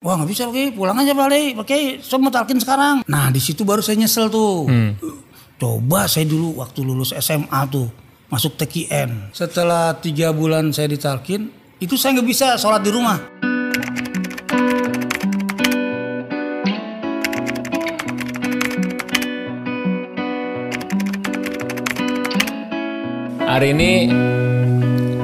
Wah 0.00 0.16
nggak 0.16 0.32
bisa 0.32 0.48
Pak 0.48 0.72
pulang 0.72 0.96
aja 0.96 1.12
balik, 1.12 1.60
Pak 1.60 1.66
Kiai, 1.68 2.00
saya 2.00 2.16
mau 2.24 2.32
talkin 2.32 2.56
sekarang. 2.56 3.04
Nah 3.04 3.28
di 3.28 3.36
situ 3.36 3.68
baru 3.68 3.84
saya 3.84 4.00
nyesel 4.00 4.32
tuh. 4.32 4.64
Coba 5.60 6.08
saya 6.08 6.24
dulu 6.24 6.56
waktu 6.56 6.80
lulus 6.80 7.12
SMA 7.20 7.60
tuh 7.68 7.84
masuk 8.32 8.56
TKN. 8.56 9.28
Setelah 9.36 9.92
tiga 10.00 10.32
bulan 10.32 10.72
saya 10.72 10.88
ditalkin, 10.88 11.52
itu 11.84 12.00
saya 12.00 12.16
nggak 12.16 12.28
bisa 12.32 12.56
sholat 12.56 12.80
di 12.80 12.88
rumah. 12.96 13.20
Hari 23.44 23.68
ini 23.76 24.08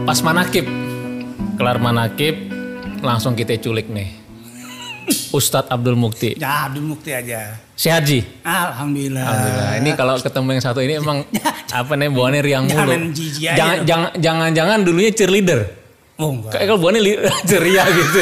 pas 0.04 0.20
manakib, 0.20 0.68
kelar 1.56 1.80
manakib 1.80 2.36
langsung 3.00 3.32
kita 3.32 3.56
culik 3.56 3.88
nih. 3.88 4.25
Ustadz 5.30 5.70
Abdul 5.70 5.94
Mukti. 5.94 6.34
Ya 6.36 6.66
Abdul 6.66 6.86
Mukti 6.86 7.10
aja. 7.14 7.58
Sehat 7.76 8.08
Ji? 8.08 8.24
Alhamdulillah. 8.42 9.22
Alhamdulillah. 9.22 9.72
Ini 9.84 9.90
kalau 9.94 10.14
ketemu 10.18 10.48
yang 10.56 10.62
satu 10.64 10.80
ini 10.80 10.98
emang 10.98 11.22
apa 11.80 11.92
nih 11.94 12.08
bawaannya 12.10 12.40
riang 12.42 12.64
mulu. 12.66 12.74
Jangan 12.76 13.02
jijik 13.12 13.44
aja 13.46 13.56
Jangan 13.56 13.78
jangan 13.84 14.10
jangan 14.18 14.48
jangan 14.54 14.78
dulunya 14.82 15.12
cheerleader. 15.12 15.60
Oh 16.16 16.32
enggak. 16.32 16.56
Kayak 16.56 16.66
kalau 16.72 16.88
li- 16.96 17.20
ceria 17.50 17.84
gitu. 17.92 18.20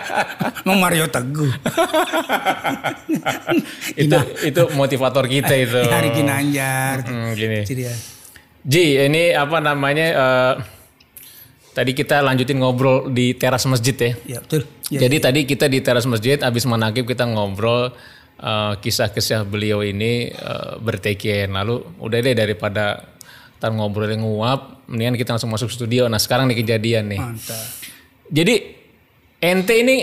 Mau 0.66 0.78
Mario 0.78 1.10
Teguh. 1.10 1.50
itu 3.98 4.18
itu 4.46 4.62
motivator 4.78 5.26
kita 5.26 5.54
itu. 5.58 5.80
Hari 5.90 6.14
Ginanjar. 6.14 7.02
Hmm, 7.02 7.34
gini. 7.34 7.66
Itu 7.66 7.74
dia. 7.74 7.94
Ji, 8.66 8.98
ini 8.98 9.30
apa 9.34 9.58
namanya? 9.58 10.06
eh, 10.06 10.52
tadi 11.76 11.92
kita 11.92 12.24
lanjutin 12.24 12.56
ngobrol 12.56 13.12
di 13.12 13.36
teras 13.36 13.68
masjid 13.68 13.92
ya. 13.92 14.12
Ya 14.24 14.38
betul. 14.40 14.64
Ya, 14.88 15.04
Jadi 15.04 15.16
tadi 15.20 15.40
kita 15.44 15.68
di 15.68 15.84
teras 15.84 16.08
masjid 16.08 16.40
habis 16.40 16.64
manakib 16.64 17.04
kita 17.04 17.28
ngobrol 17.28 17.92
eh, 18.40 18.72
kisah-kisah 18.80 19.44
beliau 19.44 19.84
ini 19.84 20.32
uh, 20.32 20.80
bertekin. 20.80 21.52
Lalu 21.52 22.00
udah 22.00 22.18
deh 22.24 22.32
daripada 22.32 23.04
ntar 23.60 23.72
ngobrol 23.76 24.08
yang 24.08 24.24
nguap, 24.24 24.88
mendingan 24.88 25.20
kita 25.20 25.36
langsung 25.36 25.52
masuk 25.52 25.68
studio. 25.68 26.08
Nah 26.08 26.16
sekarang 26.16 26.48
nih 26.48 26.64
kejadian 26.64 27.12
nih. 27.12 27.20
Mantap. 27.20 27.60
Jadi 28.32 28.54
ente 29.36 29.74
ini 29.76 29.96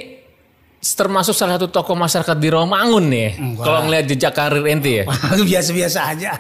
termasuk 0.84 1.34
salah 1.34 1.58
satu 1.58 1.72
tokoh 1.72 1.96
masyarakat 1.96 2.38
di 2.38 2.50
Romangun 2.54 3.06
nih. 3.10 3.22
ya? 3.24 3.32
Kalau 3.58 3.80
ngelihat 3.88 4.06
jejak 4.14 4.34
karir 4.36 4.66
ente 4.70 4.92
ya. 5.02 5.06
Biasa-biasa 5.50 6.00
aja. 6.14 6.32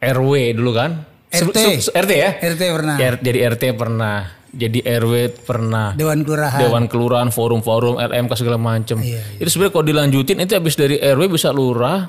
RW 0.00 0.56
dulu 0.58 0.74
kan? 0.74 1.06
RT. 1.26 1.58
se- 1.82 1.92
RT 1.92 2.12
ya? 2.14 2.30
RT 2.40 2.62
pernah. 2.72 2.96
Ya, 2.96 3.08
Jadi 3.18 3.38
RT 3.42 3.62
pernah. 3.76 4.16
Jadi 4.56 4.80
RW 4.80 5.44
pernah. 5.44 5.92
Dewan 5.92 6.24
Kelurahan. 6.24 6.60
Dewan 6.64 6.84
Kelurahan, 6.88 7.28
forum-forum, 7.28 8.00
LMK 8.00 8.32
segala 8.40 8.56
macem. 8.56 8.96
Iya, 9.04 9.20
Itu 9.36 9.52
sebenarnya 9.52 9.72
kalau 9.76 9.84
dilanjutin 9.84 10.36
itu 10.40 10.56
habis 10.56 10.74
dari 10.80 10.96
RW 10.96 11.28
bisa 11.28 11.52
lurah, 11.52 12.08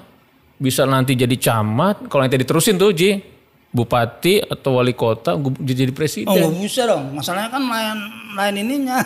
bisa 0.56 0.88
nanti 0.88 1.20
jadi 1.20 1.36
camat. 1.36 2.08
Kalau 2.08 2.23
nanti 2.23 2.39
diterusin 2.39 2.80
tuh 2.80 2.95
Ji, 2.95 3.20
bupati 3.67 4.39
atau 4.48 4.80
wali 4.80 4.95
kota 4.95 5.36
jadi 5.59 5.92
Oh 5.92 5.95
presiden. 5.95 6.31
nggak 6.31 6.56
bisa 6.64 6.88
dong. 6.88 7.12
Masalahnya 7.14 7.52
kan 7.52 7.64
lain 7.67 7.98
lain 8.39 8.56
ininya. 8.64 8.98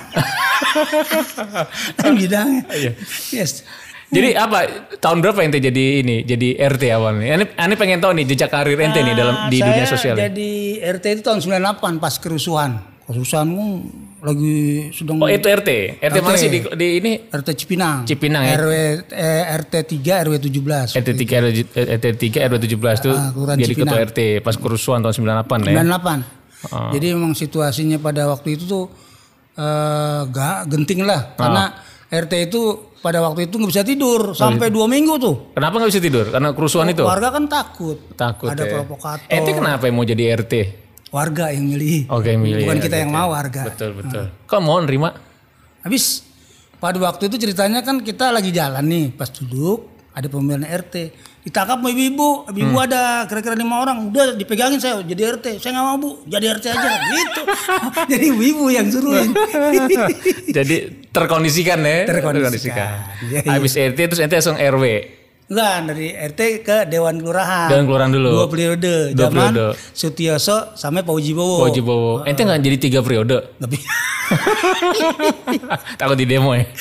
lain 1.99 2.13
bidangnya. 2.13 2.63
Iya. 2.69 2.91
Yes. 3.33 3.65
Jadi 4.11 4.35
apa 4.35 4.67
tahun 4.99 5.23
berapa 5.23 5.39
ente 5.39 5.63
jadi 5.63 6.03
ini 6.03 6.27
jadi 6.27 6.59
RT 6.67 6.83
awalnya? 6.91 7.39
Ane, 7.39 7.45
ane 7.55 7.73
pengen 7.79 8.03
tahu 8.03 8.11
nih 8.11 8.27
jejak 8.27 8.51
karir 8.51 8.75
ente 8.75 8.99
nih 8.99 9.15
dalam 9.15 9.47
di 9.47 9.63
Saya 9.63 9.67
dunia 9.71 9.85
sosial. 9.87 10.15
Jadi 10.19 10.83
RT 10.83 11.05
itu 11.15 11.21
tahun 11.23 11.39
98 11.39 11.95
pas 12.03 12.19
kerusuhan. 12.19 12.90
Uh, 13.11 13.79
lagi 14.21 14.89
sedang 14.93 15.17
Oh 15.17 15.25
itu 15.25 15.49
RT, 15.49 15.69
RT, 15.97 16.17
mana 16.21 16.37
RT. 16.37 16.41
sih 16.45 16.49
di, 16.53 16.59
di 16.77 16.87
ini? 17.01 17.11
RT 17.25 17.49
Cipinang. 17.57 18.05
Cipinang, 18.05 18.45
ya? 18.45 18.53
RW 18.61 18.73
eh, 19.09 19.43
RT 19.57 19.73
3 19.97 20.29
RW 20.29 20.35
17. 20.37 20.93
RT 20.93 21.09
3 21.17 21.41
RW, 21.41 21.49
RT 21.73 22.05
3 22.21 22.47
RW 22.53 22.57
17 22.61 23.01
tuh 23.01 23.13
Ah, 23.17 23.33
Kelurahan 23.33 23.57
jadi 23.57 23.73
ketua 23.73 23.99
RT 24.05 24.19
pas 24.45 24.55
kerusuhan 24.55 25.01
tahun 25.01 25.15
98 25.41 25.73
ya. 25.73 25.81
98. 25.81 26.93
Jadi 26.93 27.05
memang 27.17 27.33
situasinya 27.33 27.97
pada 27.97 28.29
waktu 28.29 28.53
itu 28.53 28.69
tuh 28.69 28.85
eh 29.51 30.21
gak 30.29 30.69
genting 30.69 31.03
lah 31.03 31.33
karena 31.33 31.73
RT 32.07 32.33
itu 32.47 32.61
pada 33.01 33.17
waktu 33.19 33.49
itu 33.49 33.57
nggak 33.57 33.71
bisa 33.73 33.81
tidur 33.81 34.37
sampai 34.37 34.69
dua 34.69 34.85
minggu 34.85 35.17
tuh. 35.17 35.35
Kenapa 35.57 35.81
nggak 35.81 35.89
bisa 35.89 36.01
tidur? 36.03 36.25
Karena 36.29 36.53
kerusuhan 36.53 36.87
itu. 36.93 37.01
Warga 37.01 37.33
kan 37.33 37.49
takut. 37.49 37.97
Takut 38.13 38.53
Ada 38.53 38.63
ya. 38.63 38.71
provokator. 38.77 39.25
Ente 39.25 39.51
kenapa 39.51 39.89
yang 39.89 39.95
mau 39.97 40.05
jadi 40.05 40.37
RT? 40.37 40.53
Warga 41.11 41.51
yang 41.51 41.67
milih. 41.67 42.07
Oke, 42.07 42.39
milih. 42.39 42.63
Bukan 42.63 42.79
ya, 42.79 42.83
kita 42.87 42.95
gitu. 42.95 43.03
yang 43.03 43.11
mau 43.11 43.27
warga. 43.35 43.67
Betul, 43.67 43.91
betul. 43.99 44.31
Kok 44.47 44.61
mau 44.63 44.79
nerima? 44.79 45.11
Habis 45.83 46.23
pada 46.79 46.97
waktu 46.97 47.29
itu 47.29 47.37
ceritanya 47.37 47.83
kan 47.83 48.01
kita 48.01 48.33
lagi 48.33 48.49
jalan 48.49 48.81
nih 48.81 49.05
pas 49.13 49.29
duduk 49.29 49.85
ada 50.11 50.25
pemilihan 50.25 50.65
RT 50.65 50.95
ditangkap 51.41 51.77
sama 51.77 51.89
ibu-ibu 51.89 52.49
ibu 52.49 52.73
Hmm. 52.73 52.85
ada 52.89 53.25
kira-kira 53.25 53.53
lima 53.53 53.77
orang 53.77 54.09
udah 54.09 54.33
dipegangin 54.33 54.81
saya 54.81 54.97
jadi 55.05 55.37
RT 55.37 55.61
saya 55.61 55.77
nggak 55.77 55.85
mau 55.85 55.97
bu 55.97 56.09
jadi 56.25 56.57
RT 56.57 56.65
aja 56.73 56.91
gitu 57.13 57.41
jadi 58.09 58.25
ibu-ibu 58.33 58.65
yang 58.73 58.89
suruhin 58.89 59.29
jadi 60.57 60.75
terkondisikan 61.13 61.85
ya. 61.85 62.09
Terkondisikan. 62.09 62.87
Iya, 63.29 63.39
iya. 63.45 63.51
Habis 63.51 63.73
RT 63.77 63.99
terus 64.09 64.21
ente 64.23 64.35
langsung 64.39 64.57
RW. 64.57 64.85
Enggak 65.51 65.75
dari 65.85 66.07
RT 66.09 66.41
ke 66.61 66.77
Dewan 66.87 67.15
Kelurahan 67.17 67.67
Dewan 67.67 67.83
Kelurahan 67.83 68.07
dulu. 68.09 68.29
dua 68.31 68.47
periode 68.47 69.11
Dua 69.11 69.27
zaman 69.27 69.51
periode. 69.51 69.67
Sutioso 69.91 70.71
sampai 70.73 71.03
Pauji 71.03 71.31
Bowo 71.31 71.67
Oji 71.67 71.81
Bowo. 71.81 72.23
Ente 72.23 72.41
nggak 72.41 72.61
jadi 72.61 72.77
tiga 72.79 72.99
periode? 73.01 73.51
lebih 73.57 73.83
Takut 75.99 76.15
di 76.15 76.23
demo 76.23 76.53
ya. 76.53 76.63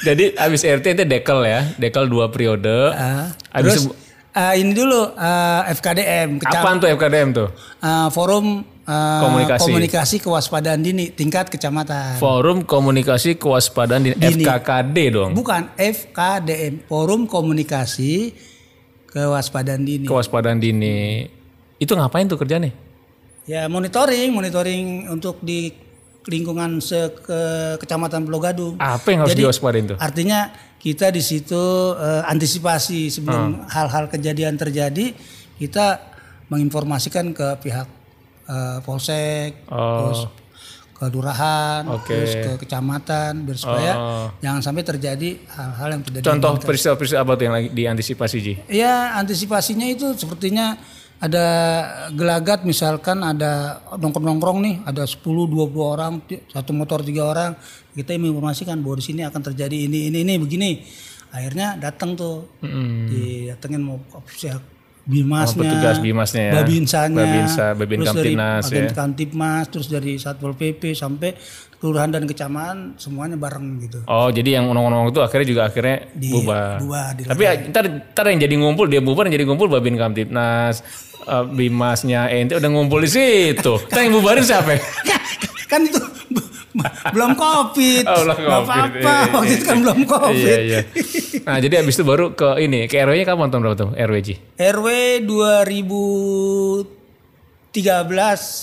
Jadi 0.00 0.34
habis 0.34 0.60
RT 0.60 0.84
ente 0.88 1.04
dekel 1.04 1.40
ya. 1.44 1.60
Dekel 1.76 2.06
dua 2.06 2.26
periode. 2.28 2.90
Ah, 2.90 3.30
Habis 3.52 3.84
terus 3.84 3.94
ah, 4.32 4.54
ini 4.54 4.72
dulu 4.72 5.14
ah, 5.14 5.66
FKDM 5.68 6.38
kecam- 6.38 6.62
apaan 6.62 6.76
tuh 6.78 6.88
FKDM 6.90 7.28
tuh? 7.32 7.48
ah, 7.78 8.08
forum 8.08 8.64
ah, 8.88 9.20
Komunikasi. 9.20 9.60
komunikasi 9.68 10.16
kewaspadaan 10.18 10.80
dini 10.80 11.12
tingkat 11.12 11.46
kecamatan. 11.46 12.16
Forum 12.16 12.64
Komunikasi 12.64 13.36
Kewaspadaan 13.36 14.02
di 14.02 14.16
Dini. 14.16 14.42
FKKD 14.42 14.96
dong. 15.12 15.30
Bukan 15.36 15.76
FKDM, 15.76 16.88
Forum 16.88 17.28
Komunikasi 17.28 18.32
Kewaspadaan 19.06 19.84
Dini. 19.84 20.04
Kewaspadaan 20.04 20.56
dini. 20.56 21.24
Itu 21.76 21.92
ngapain 21.92 22.24
tuh 22.24 22.36
kerjanya? 22.36 22.72
ya 23.44 23.64
monitoring, 23.64 24.28
monitoring 24.28 25.08
untuk 25.08 25.40
di 25.40 25.72
lingkungan 26.28 26.84
se 26.84 27.08
ke 27.16 27.40
kecamatan 27.80 28.28
Pulau 28.28 28.36
Gadung. 28.38 28.76
Apa 28.76 29.08
yang 29.08 29.24
harus 29.24 29.32
Jadi, 29.32 29.40
diwaspadain 29.40 29.84
tuh? 29.88 29.96
Artinya 29.96 30.52
kita 30.76 31.08
di 31.08 31.24
situ 31.24 31.56
eh, 31.96 32.22
antisipasi 32.28 33.08
sebelum 33.08 33.56
Hmm. 33.56 33.64
hal-hal 33.64 34.12
kejadian 34.12 34.60
terjadi, 34.60 35.16
kita 35.56 35.96
menginformasikan 36.52 37.32
ke 37.32 37.56
pihak 37.64 37.88
eh, 38.48 38.78
polsek, 38.80 39.68
Oh. 39.68 40.08
terus 40.08 40.20
ke 40.98 41.06
lurahan, 41.14 41.86
Oke. 41.94 42.10
terus 42.10 42.32
ke 42.34 42.50
kecamatan, 42.66 43.46
biar 43.46 43.54
supaya 43.54 43.92
Oh. 43.94 44.26
jangan 44.42 44.60
sampai 44.64 44.82
terjadi 44.82 45.38
hal-hal 45.46 45.88
yang 45.94 46.02
tidak 46.02 46.26
Contoh 46.26 46.58
peristiwa-peristiwa 46.58 47.20
apa 47.22 47.32
tuh 47.38 47.44
yang 47.46 47.54
lagi 47.54 47.68
diantisipasi 47.70 48.36
Ji? 48.40 48.54
Ya 48.66 49.14
antisipasinya 49.14 49.86
itu 49.86 50.10
sepertinya 50.18 50.74
ada 51.18 51.46
gelagat 52.14 52.62
misalkan 52.62 53.26
ada 53.26 53.82
nongkrong-nongkrong 53.90 54.58
nih 54.62 54.74
ada 54.86 55.02
10 55.02 55.50
20 55.50 55.82
orang 55.82 56.22
satu 56.46 56.70
motor 56.70 57.02
tiga 57.02 57.26
orang 57.26 57.58
kita 57.90 58.14
menginformasikan 58.14 58.78
bahwa 58.78 59.02
di 59.02 59.04
sini 59.06 59.22
akan 59.26 59.42
terjadi 59.50 59.90
ini 59.90 60.14
ini 60.14 60.22
ini 60.22 60.34
begini 60.38 60.70
akhirnya 61.34 61.74
datang 61.74 62.14
tuh 62.14 62.46
didatengin 62.62 63.82
mau 63.82 63.98
bimasnya 65.08 65.56
Oh, 65.56 65.64
petugas 65.64 65.96
bimasnya 65.98 66.42
ya. 66.42 66.52
babinsanya 66.54 67.16
Babinsa, 67.18 67.64
Babin 67.72 67.98
terus 67.98 68.12
dari 68.12 68.32
agen 68.36 68.84
ya. 68.84 68.92
Kamtibmas 68.92 69.64
terus 69.66 69.88
dari 69.88 70.12
satpol 70.14 70.52
pp 70.52 70.92
sampai 70.92 71.32
kelurahan 71.74 72.10
dan 72.10 72.22
kecamatan 72.22 72.76
semuanya 72.94 73.34
bareng 73.34 73.80
gitu 73.80 74.04
Oh 74.04 74.28
jadi 74.28 74.60
yang 74.60 74.68
nongkrong 74.68 75.08
itu 75.08 75.20
akhirnya 75.22 75.46
juga 75.48 75.62
akhirnya 75.64 75.96
Di- 76.12 76.28
bubar. 76.28 76.76
bubar, 76.78 77.08
Tapi 77.16 77.42
ntar, 77.70 77.84
ntar 78.12 78.24
yang 78.28 78.38
jadi 78.38 78.54
ngumpul 78.54 78.84
dia 78.84 79.00
bubar 79.00 79.24
yang 79.24 79.34
jadi 79.34 79.46
ngumpul 79.46 79.66
Babin 79.66 79.96
Kamtibnas, 79.96 80.84
eh, 81.22 81.44
Bimasnya 81.48 82.28
ente 82.28 82.52
udah 82.52 82.68
ngumpul 82.68 83.00
di 83.00 83.08
situ. 83.08 83.80
Ntar 83.88 84.00
yang 84.02 84.12
bubarin 84.12 84.42
siapa? 84.42 84.76
kan 85.68 85.80
itu 85.80 86.00
belum 87.14 87.32
covid 87.34 88.04
Oh, 88.04 88.22
belum 88.22 88.36
Nggak 88.36 88.48
COVID. 88.56 88.64
apa-apa 88.64 89.12
Iya, 89.18 89.30
waktu 89.30 89.52
itu 89.52 89.64
kan 89.64 89.76
belum 89.78 90.00
covid 90.04 90.36
Iya 90.38 90.58
iya. 90.62 90.80
Nah 91.42 91.56
jadi 91.58 91.74
abis 91.78 91.94
itu 91.94 92.04
baru 92.04 92.32
ke 92.32 92.56
ini 92.58 92.84
ke 92.84 92.96
RW-nya 92.98 93.24
kapan 93.24 93.48
tahun 93.48 93.62
berapa 93.62 93.76
tuh 93.76 93.90
RW 93.94 94.14
Ji? 94.22 94.34
RW 94.54 94.86
2013 95.22 96.88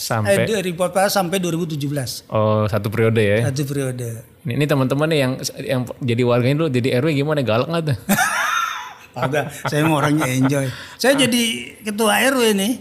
Sampai? 0.02 0.34
eh, 0.40 0.63
2014 0.66 1.10
sampai 1.10 1.38
2017 1.38 2.25
Oh 2.28 2.66
satu 2.66 2.88
periode 2.90 3.22
ya. 3.22 3.38
satu 3.46 3.63
periode 3.63 4.25
Ini, 4.44 4.54
ini 4.54 4.66
teman-teman 4.66 5.08
nih 5.08 5.19
yang 5.19 5.34
yang 5.60 5.81
jadi 6.00 6.22
warganya 6.24 6.56
dulu 6.58 6.69
jadi 6.69 6.88
RW 7.00 7.10
gimana 7.16 7.42
galak 7.42 7.68
nggak 7.68 7.84
tuh? 7.86 7.98
Agak, 9.16 9.48
saya 9.63 9.81
mau 9.81 9.98
orangnya 9.98 10.28
enjoy. 10.28 10.68
Saya 10.94 11.16
jadi 11.16 11.44
ketua 11.81 12.19
RW 12.28 12.51
nih. 12.54 12.74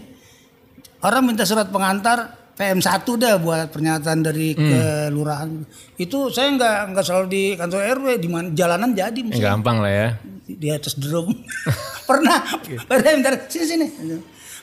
Orang 0.99 1.23
minta 1.23 1.41
surat 1.41 1.65
pengantar 1.65 2.35
PM1 2.55 3.03
dah 3.19 3.35
buat 3.35 3.67
pernyataan 3.67 4.23
dari 4.23 4.55
kelurahan. 4.55 5.67
Itu 5.99 6.31
saya 6.31 6.55
nggak 6.55 6.77
nggak 6.95 7.03
selalu 7.03 7.25
di 7.27 7.43
kantor 7.59 7.81
RW 7.99 8.07
di 8.15 8.29
mana 8.31 8.47
jalanan 8.55 8.95
jadi 8.95 9.19
Ya, 9.19 9.27
mesti 9.27 9.43
gampang 9.43 9.83
lah 9.83 9.91
ya. 9.91 10.09
di 10.47 10.67
atas 10.71 10.95
drum. 10.95 11.35
pernah, 12.09 12.39
pernah 12.87 13.09
bentar 13.11 13.35
sini 13.51 13.65
sini. 13.67 13.87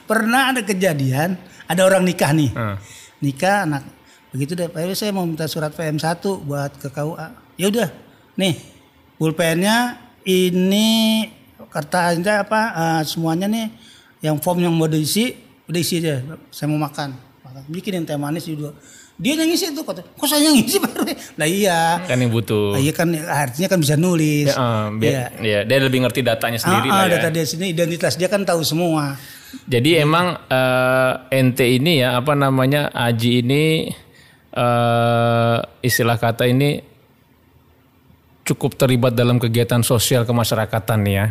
Pernah 0.09 0.57
ada 0.57 0.65
kejadian, 0.65 1.37
ada 1.69 1.83
orang 1.85 2.01
nikah 2.09 2.33
nih. 2.33 2.51
Hmm. 2.57 2.77
Nikah 3.21 3.69
anak 3.69 3.85
begitu 4.33 4.57
deh, 4.57 4.73
Pak 4.73 4.89
RW 4.89 4.97
saya 4.97 5.13
mau 5.13 5.29
minta 5.29 5.45
surat 5.45 5.77
PM1 5.77 6.25
buat 6.49 6.73
ke 6.81 6.89
KUA. 6.89 7.29
Ya 7.61 7.67
udah, 7.69 7.89
nih 8.41 8.57
pulpennya 9.21 10.01
ini 10.25 11.29
aja 11.73 12.45
apa 12.45 12.61
eh, 12.73 13.03
semuanya 13.05 13.49
nih 13.49 13.69
yang 14.25 14.41
form 14.41 14.65
yang 14.65 14.73
mau 14.73 14.89
diisi 14.89 15.37
udah 15.69 15.81
isi 15.81 16.01
aja. 16.01 16.25
Saya 16.49 16.73
mau 16.73 16.81
makan. 16.81 17.32
Bikinin 17.69 18.09
teh 18.09 18.17
manis 18.17 18.49
juga. 18.49 18.73
Dia 19.21 19.37
yang 19.37 19.45
ngisi 19.53 19.77
tuh 19.77 19.85
kata, 19.85 20.03
kok 20.03 20.25
saya 20.25 20.49
yang 20.49 20.57
ngisi 20.57 20.81
Pak? 20.81 20.93
Lah 21.39 21.47
iya. 21.47 22.01
Kan 22.09 22.17
yang 22.19 22.33
butuh. 22.33 22.75
Ah, 22.75 22.81
iya 22.81 22.93
kan 22.97 23.13
artinya 23.13 23.69
kan 23.69 23.79
bisa 23.79 23.95
nulis. 23.95 24.49
Ya, 24.49 24.57
eh, 24.57 24.85
biar- 24.99 25.33
ya, 25.39 25.59
dia 25.69 25.79
lebih 25.79 26.01
ngerti 26.03 26.25
datanya 26.25 26.59
sendiri 26.59 26.89
ah, 26.89 26.97
ah, 26.97 26.99
lah 27.07 27.07
ya. 27.07 27.15
data 27.21 27.29
dia 27.29 27.45
sini 27.45 27.71
identitas 27.71 28.17
dia 28.17 28.27
kan 28.33 28.43
tahu 28.43 28.65
semua. 28.65 29.15
Jadi 29.69 30.01
emang 30.01 30.41
eh, 30.49 31.39
ente 31.39 31.69
ini 31.69 32.01
ya 32.01 32.19
apa 32.19 32.33
namanya 32.33 32.89
Aji 32.89 33.45
ini 33.45 33.93
eh, 34.49 35.57
istilah 35.85 36.17
kata 36.17 36.49
ini 36.49 36.81
cukup 38.43 38.75
terlibat 38.75 39.15
dalam 39.15 39.39
kegiatan 39.39 39.85
sosial 39.85 40.25
kemasyarakatan 40.25 40.99
nih 41.05 41.15
ya. 41.15 41.27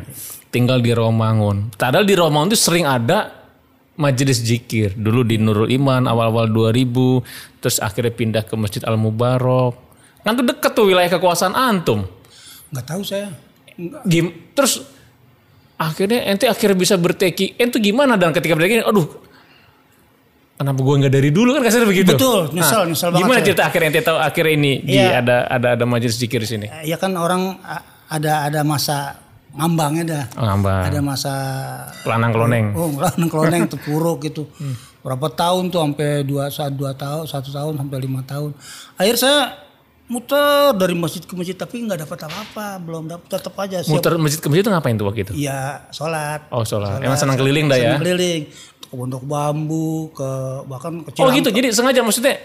Tinggal 0.53 0.79
di 0.85 0.93
Romangun. 0.93 1.73
Padahal 1.75 2.05
di 2.05 2.15
Romangun 2.15 2.53
itu 2.53 2.59
sering 2.61 2.85
ada 2.85 3.40
majelis 4.01 4.41
zikir. 4.41 4.91
Dulu 4.91 5.21
di 5.21 5.37
Nurul 5.37 5.69
Iman 5.69 6.03
awal-awal 6.03 6.49
2000, 6.49 7.21
terus 7.57 7.77
akhirnya 7.77 8.09
pindah 8.09 8.41
ke 8.41 8.53
Masjid 8.55 8.81
Al 8.81 8.97
Mubarok. 8.97 9.77
Kan 10.21 10.33
tuh 10.33 10.43
deket 10.43 10.71
tuh 10.73 10.89
wilayah 10.89 11.07
kekuasaan 11.07 11.53
antum. 11.53 12.09
Nggak 12.69 12.85
tahu 12.87 13.01
saya. 13.01 13.29
Gim, 14.03 14.51
terus 14.51 14.81
akhirnya 15.75 16.25
ente 16.27 16.45
akhirnya 16.45 16.75
bisa 16.75 16.93
berteki 16.93 17.55
ente 17.55 17.77
gimana 17.77 18.13
dan 18.13 18.29
ketika 18.29 18.53
berteki 18.53 18.85
aduh 18.85 19.07
kenapa 20.53 20.77
gua 20.77 21.01
nggak 21.01 21.09
dari 21.09 21.33
dulu 21.33 21.57
kan 21.57 21.65
kasar 21.65 21.81
begitu 21.83 22.13
Betul, 22.13 22.53
nyesel, 22.53 22.85
nyesel 22.85 23.09
banget 23.09 23.21
gimana 23.25 23.39
saya. 23.39 23.47
cerita 23.49 23.61
akhirnya 23.65 23.87
ente 23.89 24.01
tahu 24.03 24.17
akhirnya 24.19 24.53
ini 24.53 24.73
di 24.77 24.93
Iya. 24.93 25.09
ada 25.17 25.35
ada 25.49 25.67
ada 25.73 25.85
majelis 25.89 26.15
zikir 26.15 26.37
di 26.37 26.45
sini 26.45 26.67
Ya 26.85 27.01
kan 27.01 27.17
orang 27.17 27.57
ada 28.05 28.45
ada 28.45 28.61
masa 28.61 29.17
ngambangnya 29.51 30.03
dah. 30.03 30.25
oh, 30.33 30.45
ngambang. 30.45 30.81
Ada 30.87 30.99
masa 30.99 31.33
pelanang 32.01 32.31
keloneng. 32.31 32.65
Oh 32.71 32.87
ngeloneng 32.89 33.27
keloneng 33.27 33.61
terpuruk 33.67 34.17
gitu. 34.27 34.47
Berapa 35.01 35.27
tahun 35.27 35.67
tuh 35.67 35.81
sampai 35.81 36.21
dua 36.21 36.47
saat 36.47 36.71
dua 36.71 36.93
tahun 36.93 37.25
satu 37.25 37.49
tahun 37.49 37.73
sampai 37.75 37.97
lima 37.99 38.21
tahun. 38.21 38.53
Akhir 38.95 39.15
saya 39.15 39.57
muter 40.05 40.75
dari 40.75 40.91
masjid 40.91 41.19
ke 41.19 41.33
masjid 41.33 41.55
tapi 41.55 41.79
nggak 41.81 42.03
dapat 42.03 42.19
apa-apa 42.27 42.67
belum 42.79 43.03
dapat 43.07 43.27
tetap 43.27 43.55
aja 43.57 43.79
siap. 43.79 43.91
Muter 43.91 44.13
masjid 44.15 44.37
ke 44.37 44.47
masjid 44.47 44.61
itu 44.61 44.71
ngapain 44.71 44.95
tuh 44.95 45.05
waktu 45.05 45.21
itu? 45.23 45.33
Iya 45.35 45.87
sholat. 45.89 46.47
Oh 46.49 46.63
sholat. 46.63 46.99
Emang 46.99 47.15
senang 47.15 47.35
keliling 47.35 47.65
dah 47.65 47.75
ya? 47.75 47.95
Senang 47.95 48.03
keliling. 48.03 48.41
Ke 48.81 48.93
pondok 48.93 49.23
bambu 49.23 50.11
ke 50.11 50.29
bahkan 50.65 50.99
ke 51.01 51.09
oh 51.09 51.15
Cilangkap. 51.15 51.37
gitu 51.39 51.49
jadi 51.51 51.67
sengaja 51.71 52.03
maksudnya 52.03 52.35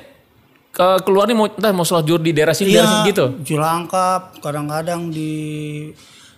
ke 0.71 0.87
keluar 1.03 1.25
nih 1.25 1.35
mau 1.35 1.49
entah 1.49 1.73
mau 1.73 1.83
sholat 1.83 2.05
zuhur 2.05 2.21
di 2.21 2.31
daerah 2.31 2.53
sini 2.53 2.71
Iya, 2.71 2.85
daerah 2.85 2.91
sini 2.93 3.09
gitu? 3.11 3.25
Cilangkap, 3.43 4.39
kadang-kadang 4.39 5.09
di 5.09 5.33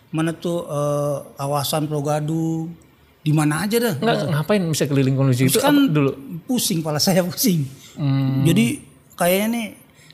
mana 0.09 0.33
tuh 0.33 0.65
eh, 0.65 1.17
kawasan 1.37 1.85
Pulau 1.89 2.05
Gadung, 2.05 2.73
di 3.21 3.33
mana 3.37 3.69
aja 3.69 3.77
dah. 3.77 3.95
Nggak, 4.01 4.17
ngapain 4.33 4.63
bisa 4.69 4.85
keliling 4.89 5.15
ke 5.15 5.23
masjid 5.23 5.47
itu 5.53 5.61
kan 5.61 5.75
apa 5.75 5.93
dulu 5.93 6.11
pusing 6.49 6.81
kepala 6.81 7.01
saya 7.01 7.21
pusing. 7.29 7.69
Hmm. 7.99 8.47
Jadi 8.49 8.81
kayaknya 9.19 9.47
nih 9.53 9.67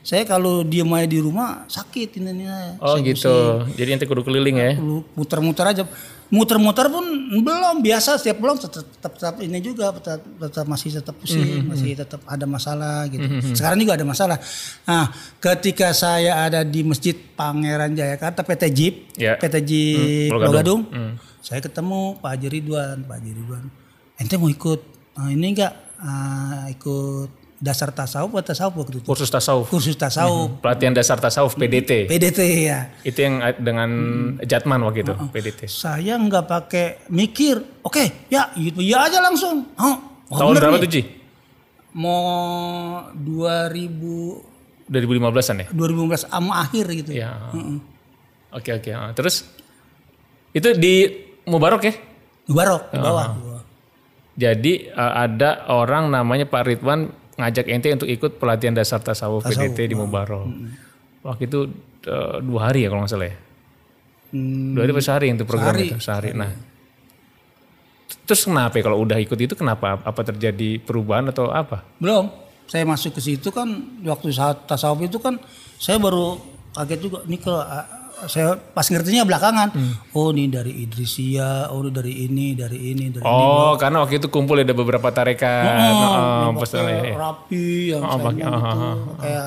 saya 0.05 0.29
kalau 0.29 0.61
diem 0.61 0.89
aja 0.93 1.09
di 1.09 1.17
rumah 1.17 1.65
sakit 1.65 2.21
ini 2.21 2.45
oh 2.77 3.01
gitu 3.01 3.65
jadi 3.73 3.97
ente 3.97 4.05
kudu 4.05 4.21
keliling 4.21 4.61
ya 4.61 4.77
Lu 4.77 5.01
muter-muter 5.17 5.65
aja. 5.65 5.89
Muter-muter 6.35 6.91
pun 6.91 7.07
belum 7.31 7.79
biasa 7.79 8.19
setiap 8.19 8.43
pulang 8.43 8.59
tetap, 8.59 8.83
tetap, 8.83 9.13
tetap 9.15 9.35
ini 9.39 9.63
juga 9.63 9.95
tetap, 9.95 10.19
tetap 10.19 10.67
masih 10.67 10.91
tetap 10.91 11.15
pusing, 11.15 11.63
masih 11.63 11.95
tetap 11.95 12.19
ada 12.27 12.43
masalah 12.43 13.07
gitu. 13.07 13.23
Sekarang 13.55 13.79
juga 13.79 13.95
ada 13.95 14.03
masalah. 14.03 14.39
Nah, 14.83 15.15
ketika 15.39 15.95
saya 15.95 16.43
ada 16.43 16.67
di 16.67 16.83
Masjid 16.83 17.15
Pangeran 17.15 17.95
Jayakarta 17.95 18.43
PT 18.43 18.63
JIP, 18.69 18.95
Ya. 19.15 19.39
PT 19.39 19.63
JIP 19.63 20.35
Pulau 20.35 20.51
Pulau 20.51 20.55
Gadung, 20.59 20.83
Hmm. 20.91 21.15
saya 21.39 21.63
ketemu 21.63 22.19
Pak 22.19 22.31
Haji 22.35 22.49
Ridwan, 22.51 22.97
Pak 23.07 23.15
Haji 23.15 23.31
Ridwan. 23.31 23.65
Ente 24.19 24.35
mau 24.35 24.51
ikut 24.51 24.81
ah, 25.15 25.31
ini 25.31 25.47
enggak 25.55 25.73
ah, 25.99 26.67
ikut 26.67 27.31
dasar 27.65 27.89
tasawuf 27.89 28.29
atau 28.35 28.53
tasawuf 28.53 28.75
waktu 28.77 29.01
itu? 29.01 29.07
kursus 29.09 29.27
tasawuf 29.27 29.65
Kursus 29.67 29.97
tasawuf, 29.97 30.61
pelatihan 30.61 30.93
dasar 30.93 31.17
tasawuf 31.17 31.57
PDT 31.57 32.05
PDT 32.05 32.39
ya. 32.61 32.93
itu 33.01 33.17
yang 33.17 33.41
dengan 33.57 33.91
Jatman 34.39 34.85
waktu 34.85 35.01
itu 35.01 35.17
Oh, 35.17 35.33
PDT 35.33 35.65
Saya 35.65 36.15
nggak 36.15 36.45
pakai 36.45 36.87
mikir. 37.09 37.81
Oke, 37.81 38.29
ya 38.29 38.53
gitu 38.53 38.79
ya 38.79 39.09
aja 39.09 39.19
langsung. 39.19 39.65
Oh, 39.75 39.97
tahun 40.31 40.61
berapa 40.61 40.77
tuh 40.77 40.91
Ji? 40.91 41.03
Mau 41.95 42.21
2000 43.17 44.85
2015an 44.85 45.57
ya? 45.57 45.67
2015 45.73 46.29
am 46.29 46.47
akhir 46.51 46.85
gitu. 46.93 47.11
Ya. 47.15 47.33
Oke 48.51 48.71
oke. 48.71 48.91
Ah, 48.93 49.11
Terus 49.11 49.49
itu 50.51 50.69
di 50.77 51.09
Mubarok 51.45 51.83
ya? 51.83 51.95
Di 52.45 52.53
Barok, 52.53 52.93
di 52.93 52.99
bawah. 52.99 53.27
di 53.33 53.41
bawah. 53.41 53.63
Jadi 54.35 54.73
eh, 54.87 55.13
ada 55.17 55.65
orang 55.71 56.11
namanya 56.11 56.45
Pak 56.45 56.63
Ridwan 56.67 57.09
ngajak 57.35 57.67
ente 57.67 57.89
untuk 57.91 58.07
ikut 58.07 58.39
pelatihan 58.39 58.73
dasar 58.73 58.99
tasawuf, 58.99 59.43
PDT 59.43 59.91
di 59.91 59.95
Mubarok. 59.95 60.47
Waktu 61.21 61.43
itu 61.45 61.61
eh, 62.05 62.37
dua 62.41 62.71
hari 62.71 62.85
ya 62.85 62.93
kalau 62.93 63.03
nggak 63.03 63.13
salah 63.13 63.29
ya. 63.29 63.37
Hmm, 64.31 64.75
Dua 64.75 64.83
hari 64.83 64.93
apa 64.93 65.01
sehari 65.01 65.27
itu 65.31 65.45
program 65.45 65.73
Sehari. 65.73 65.87
itu 65.89 65.99
sehari. 65.99 66.31
Nah, 66.33 66.51
terus 68.25 68.43
kenapa 68.45 68.75
ya 68.79 68.83
kalau 68.83 68.99
udah 69.01 69.19
ikut 69.19 69.39
itu 69.39 69.55
kenapa? 69.55 70.01
Apa 70.01 70.21
terjadi 70.23 70.81
perubahan 70.81 71.29
atau 71.31 71.51
apa? 71.51 71.83
belum. 71.99 72.31
Saya 72.65 72.89
masuk 72.89 73.13
ke 73.13 73.21
situ 73.21 73.53
kan 73.53 73.69
waktu 74.01 74.33
saat 74.33 74.65
tasawuf 74.65 75.05
itu 75.05 75.21
kan 75.21 75.37
saya 75.77 76.01
baru 76.01 76.41
kaget 76.73 76.99
juga 76.99 77.19
nih 77.29 77.37
kalau 77.37 77.61
ah, 77.61 78.04
saya 78.27 78.49
pas 78.55 78.85
ngertinya 78.85 79.23
belakangan. 79.23 79.69
Hmm. 79.71 79.95
Oh, 80.13 80.31
ini 80.31 80.47
dari 80.47 80.83
Idrisia, 80.83 81.69
oh 81.69 81.81
ini 81.81 81.91
dari 81.91 82.13
ini, 82.25 82.47
dari 82.53 82.79
ini, 82.91 83.05
dari 83.09 83.23
ini. 83.23 83.45
Oh, 83.47 83.75
karena 83.75 84.01
waktu 84.01 84.19
itu 84.19 84.29
kumpul 84.29 84.57
ada 84.57 84.71
beberapa 84.71 85.09
tarekat. 85.09 85.65
Oh, 85.91 86.51
Oh, 86.51 86.61
pakai 86.61 86.81
iya, 86.81 87.01
iya. 87.03 87.15
rapi 87.15 87.65
yang 87.91 88.03
Oh, 88.03 88.11
saya 88.11 88.25
pakai- 88.25 88.43
ah, 88.43 88.51
itu, 88.51 88.61
ah, 88.67 88.95
kayak 89.17 89.47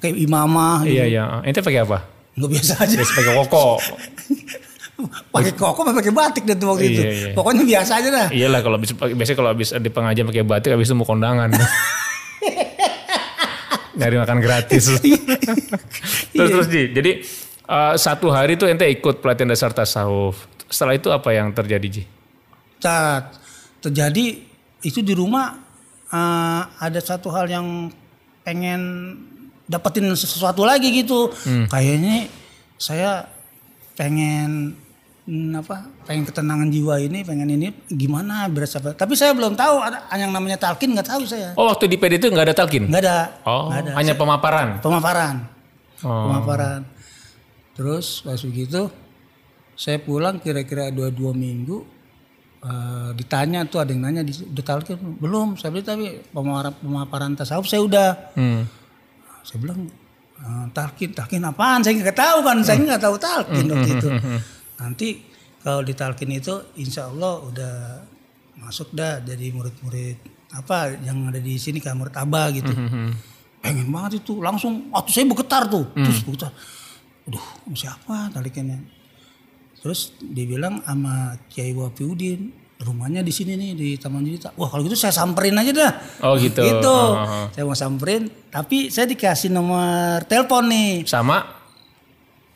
kayak 0.00 0.14
imamah 0.16 0.76
gitu. 0.82 0.94
Iya 0.94 1.04
iya. 1.06 1.24
Ente 1.42 1.60
pakai 1.60 1.80
apa? 1.82 1.98
Nggak 2.34 2.50
biasa 2.50 2.72
aja. 2.78 2.94
Biasa 2.96 3.12
pakai 3.12 3.32
koko. 3.36 3.66
pakai 5.34 5.52
koko 5.56 5.80
apa 5.80 5.92
pakai 5.96 6.12
batik 6.12 6.44
dan 6.44 6.56
waktu 6.60 6.84
itu. 6.86 7.00
Iya, 7.00 7.10
iya. 7.10 7.32
Pokoknya 7.32 7.64
biasa 7.64 7.92
aja 7.98 8.08
dah. 8.08 8.28
Iyalah 8.28 8.60
kalau 8.60 8.76
habis 8.76 8.90
biasanya 8.92 9.36
kalau 9.36 9.50
habis 9.50 9.68
di 9.72 9.90
pengajian 9.90 10.26
pakai 10.26 10.44
batik 10.44 10.70
habis 10.72 10.86
itu 10.86 10.96
mau 10.96 11.04
kondangan. 11.04 11.48
Nyari 13.90 14.16
makan 14.16 14.38
gratis. 14.40 14.84
terus 16.32 16.48
terus 16.48 16.66
Ji, 16.68 16.88
jadi 16.90 17.20
eh, 17.70 17.94
satu 17.94 18.34
hari 18.34 18.58
itu 18.58 18.66
ente 18.66 18.84
ikut 18.90 19.22
pelatihan 19.22 19.54
dasar 19.54 19.70
tasawuf. 19.70 20.50
Setelah 20.66 20.98
itu 20.98 21.08
apa 21.14 21.30
yang 21.30 21.54
terjadi 21.54 21.86
Ji? 21.86 22.02
Saat 22.82 23.38
terjadi 23.78 24.42
itu 24.82 25.00
di 25.06 25.14
rumah 25.14 25.54
eh, 26.10 26.62
ada 26.66 26.98
satu 26.98 27.30
hal 27.30 27.46
yang 27.46 27.94
pengen 28.42 29.14
dapetin 29.70 30.10
sesuatu 30.18 30.66
lagi 30.66 30.90
gitu. 30.90 31.30
Kayaknya 31.70 32.26
saya 32.74 33.22
pengen 33.94 34.74
hmm, 35.28 35.60
apa? 35.62 35.86
Pengen 36.08 36.24
ketenangan 36.26 36.68
jiwa 36.74 36.98
ini, 36.98 37.22
pengen 37.22 37.46
ini 37.52 37.70
gimana 37.86 38.50
berasa. 38.50 38.82
Tapi 38.82 39.14
saya 39.14 39.30
belum 39.30 39.54
tahu 39.54 39.76
ada 39.78 40.10
yang 40.18 40.34
namanya 40.34 40.58
talkin 40.58 40.90
nggak 40.96 41.06
tahu 41.06 41.22
saya. 41.28 41.54
Oh 41.54 41.70
waktu 41.70 41.86
di 41.86 42.00
PD 42.00 42.18
itu 42.18 42.26
nggak 42.32 42.50
ada 42.50 42.54
talkin? 42.56 42.90
Nggak 42.90 43.02
ada. 43.06 43.18
Oh 43.46 43.70
nggak 43.70 43.80
ada. 43.86 43.90
hanya 43.94 44.14
pemaparan. 44.18 44.68
Pemaparan. 44.82 45.36
Oh. 46.00 46.26
pemaparan. 46.26 46.80
Terus 47.80 48.20
pas 48.20 48.36
begitu 48.36 48.92
saya 49.72 49.96
pulang 49.96 50.36
kira-kira 50.36 50.92
dua 50.92 51.08
dua 51.08 51.32
minggu 51.32 51.80
eh, 52.60 53.10
ditanya 53.16 53.64
tuh 53.64 53.80
ada 53.80 53.96
yang 53.96 54.04
nanya 54.04 54.20
di 54.28 54.60
talqin 54.60 55.00
belum? 55.16 55.56
Saya 55.56 55.72
bilang 55.72 55.88
tapi 55.88 56.20
pemaparan 56.28 56.76
pemaparan 56.76 57.32
tasawuf 57.32 57.64
saya 57.64 57.80
udah. 57.80 58.36
Hmm. 58.36 58.68
saya 59.40 59.56
bilang 59.64 59.88
eh, 60.44 60.64
talqin 60.76 61.16
talqin 61.16 61.40
apaan? 61.40 61.80
Saya 61.80 61.96
nggak 61.96 62.20
tahu 62.20 62.38
kan 62.44 62.56
saya 62.60 62.84
nggak 62.84 63.00
tahu 63.00 63.16
talqin 63.16 63.64
waktu 63.72 63.90
itu. 63.96 64.08
Nanti 64.76 65.08
kalau 65.64 65.80
di 65.80 65.96
talqin 65.96 66.36
itu 66.36 66.76
insya 66.76 67.08
Allah 67.08 67.40
udah 67.40 67.74
masuk 68.60 68.92
dah 68.92 69.24
jadi 69.24 69.56
murid-murid 69.56 70.20
apa 70.52 71.00
yang 71.00 71.32
ada 71.32 71.40
di 71.40 71.56
sini 71.56 71.80
kan 71.80 71.96
murid 71.96 72.12
abah 72.12 72.52
gitu. 72.52 72.76
Pengen 73.64 73.88
banget 73.88 74.20
itu 74.20 74.36
langsung 74.44 74.92
waktu 74.92 75.16
saya 75.16 75.24
bergetar 75.24 75.64
tuh 75.64 75.88
terus 75.96 76.20
bergetar 76.28 76.52
aduh 77.24 77.44
siapa 77.72 78.30
talikannya 78.30 78.80
terus 79.76 80.12
dibilang 80.18 80.80
sama 80.80 81.36
Kiai 81.46 81.72
Wafiudin 81.72 82.52
rumahnya 82.80 83.20
di 83.20 83.28
sini 83.28 83.56
nih 83.56 83.70
di 83.72 83.88
Taman 83.96 84.24
Jurita. 84.24 84.56
Wah 84.56 84.64
kalau 84.66 84.80
gitu 84.80 84.96
saya 84.96 85.12
samperin 85.12 85.52
aja 85.52 85.68
dah. 85.68 85.92
Oh 86.24 86.32
gitu. 86.34 86.64
Gitu. 86.64 86.80
Oh, 86.80 87.12
oh, 87.12 87.44
oh. 87.44 87.46
Saya 87.52 87.64
mau 87.64 87.76
samperin, 87.76 88.24
tapi 88.48 88.88
saya 88.88 89.04
dikasih 89.04 89.52
nomor 89.52 90.24
telepon 90.24 90.64
nih. 90.64 91.04
Sama 91.04 91.60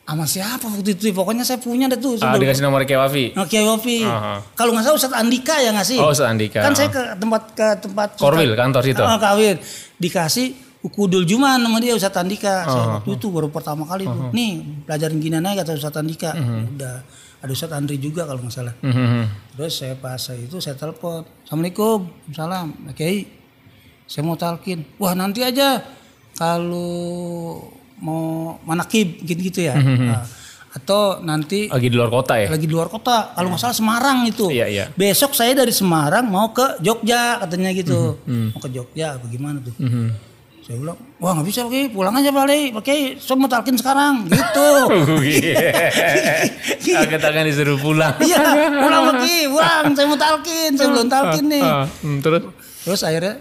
Sama 0.01 0.25
siapa 0.25 0.65
waktu 0.65 0.93
itu? 0.93 1.09
Pokoknya 1.11 1.41
saya 1.41 1.57
punya 1.57 1.85
deh 1.85 1.97
tuh. 1.97 2.17
ah, 2.21 2.37
dikasih 2.37 2.61
nomor 2.61 2.85
Kewafi. 2.85 3.33
belum- 3.33 3.41
Oke, 3.41 3.57
Wofi. 3.59 4.01
Aha. 4.01 4.37
Kalau 4.53 4.73
nggak 4.73 4.85
salah 4.85 4.97
Ustadz 4.97 5.17
Andika 5.17 5.57
ya 5.57 5.73
nggak 5.73 5.87
sih? 5.87 5.97
Oh, 5.97 6.09
Ustadz 6.09 6.29
Andika. 6.29 6.61
Kan 6.61 6.73
saya 6.73 6.89
ke 6.89 7.01
tempat 7.17 7.41
ke 7.53 7.67
tempat 7.81 8.09
Korwil 8.17 8.53
kantor 8.53 8.81
situ. 8.81 9.01
Ah, 9.01 9.17
kawin. 9.17 9.57
Dikasih 9.97 10.53
Ukudul 10.85 11.25
Juman 11.25 11.57
sama 11.57 11.81
dia 11.81 11.97
Ustadz 11.97 12.21
Andika. 12.21 12.61
Oh, 12.63 12.69
Saya 12.69 12.85
waktu 13.01 13.09
itu 13.17 13.27
baru 13.33 13.49
pertama 13.49 13.89
kali 13.89 14.05
tuh. 14.05 14.29
Nih, 14.29 14.61
pelajarin 14.85 15.17
gini 15.17 15.41
aja 15.41 15.65
kata 15.65 15.71
Ustadz 15.73 15.97
Andika. 15.97 16.31
Udah. 16.37 17.01
Ada 17.41 17.51
Ustadz 17.53 17.77
Andri 17.77 17.97
juga 17.97 18.25
kalau 18.25 18.41
nggak 18.41 18.53
salah. 18.53 18.73
Mhm. 18.81 19.53
Terus 19.57 19.73
saya 19.73 19.93
pas 19.97 20.21
itu 20.33 20.57
saya 20.61 20.77
telepon. 20.77 21.25
Assalamualaikum. 21.45 22.09
Salam. 22.33 22.73
Kiai. 22.93 23.25
Saya 24.05 24.21
mau 24.21 24.37
talkin. 24.37 24.85
Wah 25.01 25.17
nanti 25.17 25.41
aja 25.41 25.81
kalau 26.37 27.65
mau 27.97 28.57
manakib 28.61 29.21
gitu-gitu 29.25 29.65
ya. 29.65 29.77
Nah, 29.77 30.21
atau 30.75 31.23
nanti 31.23 31.71
Lagi 31.71 31.87
di 31.87 31.95
luar 31.95 32.11
kota 32.11 32.35
ya? 32.35 32.51
lagi 32.51 32.67
di 32.67 32.73
luar 32.75 32.91
kota. 32.91 33.31
Kalau 33.33 33.47
nggak 33.53 33.61
salah 33.61 33.77
Semarang 33.77 34.17
itu. 34.27 34.51
Iya, 34.51 34.65
iya. 34.67 34.85
Besok 34.93 35.31
saya 35.31 35.55
dari 35.55 35.71
Semarang 35.71 36.27
mau 36.27 36.51
ke 36.51 36.77
Jogja 36.83 37.39
katanya 37.41 37.71
gitu. 37.73 38.19
Mau 38.25 38.59
ke 38.59 38.69
Jogja 38.69 39.15
apa 39.17 39.25
gimana 39.29 39.61
tuh. 39.63 39.73
Mhm. 39.79 40.34
Saya 40.65 40.81
bilang, 40.81 40.97
wah 41.21 41.37
nggak 41.37 41.45
bisa 41.45 41.61
Pak 41.61 41.71
Kiai, 41.77 41.93
pulang 41.93 42.13
aja 42.17 42.33
Pak 42.33 42.45
Kiai. 42.49 42.63
Pak 42.73 42.81
Kiai, 42.81 43.01
saya 43.21 43.37
mau 43.37 43.45
talkin 43.45 43.77
sekarang. 43.77 44.25
Gitu. 44.25 44.69
Agak 46.97 47.21
tangan 47.21 47.45
disuruh 47.45 47.77
pulang. 47.77 48.17
Iya, 48.17 48.73
pulang 48.73 49.01
Pak 49.13 49.15
Kiai, 49.21 49.45
pulang. 49.45 49.83
Saya 49.93 50.05
mau 50.09 50.17
talkin, 50.17 50.69
saya 50.73 50.87
belum 50.89 51.05
talkin 51.05 51.45
nih. 51.53 51.61
Ah, 51.61 51.85
hmm, 51.85 52.17
terus 52.25 52.41
Terus 52.85 53.01
akhirnya 53.01 53.37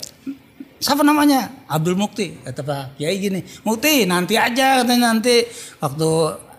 siapa 0.81 1.01
namanya? 1.01 1.65
Abdul 1.65 1.97
Mukti. 1.97 2.45
Kata 2.45 2.61
Pak 2.61 3.01
Kiai 3.01 3.17
gini, 3.17 3.41
Mukti 3.65 4.05
nanti 4.05 4.37
aja 4.37 4.85
katanya 4.85 5.13
nanti 5.13 5.49
waktu 5.81 6.11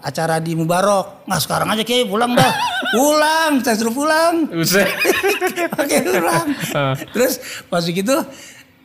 acara 0.05 0.37
di 0.41 0.53
Mubarok. 0.53 1.29
Nggak 1.29 1.41
sekarang 1.45 1.73
aja 1.73 1.81
Kiai 1.85 2.09
pulang 2.09 2.33
dah. 2.33 2.53
pulang, 2.97 3.51
saya 3.65 3.77
suruh 3.77 3.93
pulang. 3.93 4.49
Oke 5.81 5.97
pulang. 6.09 6.47
Terus 7.13 7.37
pas 7.69 7.81
begitu 7.81 8.13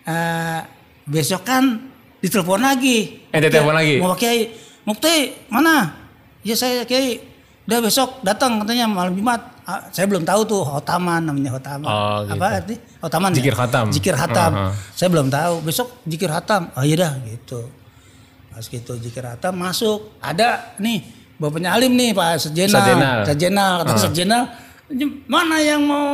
eh, 0.08 0.60
besok 1.10 1.42
kan 1.42 1.90
ditelepon 2.22 2.62
lagi. 2.62 3.26
Ente 3.34 3.50
telepon 3.50 3.74
lagi? 3.74 3.98
Mau 3.98 4.14
Kiai, 4.14 4.54
Mukti 4.86 5.34
mana? 5.50 5.90
Ya 6.40 6.54
saya 6.54 6.86
Kiai. 6.86 7.20
Udah 7.66 7.78
besok 7.82 8.22
datang 8.22 8.62
katanya 8.62 8.86
malam 8.88 9.14
Jumat. 9.14 9.62
Ah, 9.62 9.86
saya 9.94 10.10
belum 10.10 10.26
tahu 10.26 10.42
tuh 10.42 10.62
Hotaman 10.66 11.22
namanya 11.22 11.54
Hotaman. 11.54 11.86
Oh, 11.86 12.18
gitu. 12.26 12.34
Apa 12.34 12.46
arti? 12.58 12.74
Hotaman. 12.98 13.30
ya? 13.30 13.36
Zikir 13.38 13.54
khatam. 13.54 13.86
Zikir 13.94 14.16
Hatam. 14.18 14.50
Aha. 14.50 14.70
Saya 14.96 15.08
belum 15.12 15.30
tahu. 15.30 15.54
Besok 15.62 15.88
Zikir 16.08 16.30
Hatam. 16.32 16.74
Oh 16.74 16.82
iya 16.82 16.96
dah 16.98 17.12
gitu. 17.22 17.70
Pas 18.50 18.66
gitu 18.66 18.92
Zikir 18.98 19.22
Hatam 19.22 19.54
masuk. 19.54 20.18
Ada 20.18 20.74
nih 20.82 21.06
Bapaknya 21.38 21.72
Alim 21.72 21.94
nih 21.94 22.10
Pak 22.10 22.42
Sejenal. 22.42 22.82
Sejenal. 22.82 23.18
Sejenal. 23.24 23.72
Kata. 23.86 24.00
Sejenal. 24.02 24.42
"Ini 24.90 25.04
Mana 25.30 25.56
yang 25.62 25.80
mau 25.86 26.04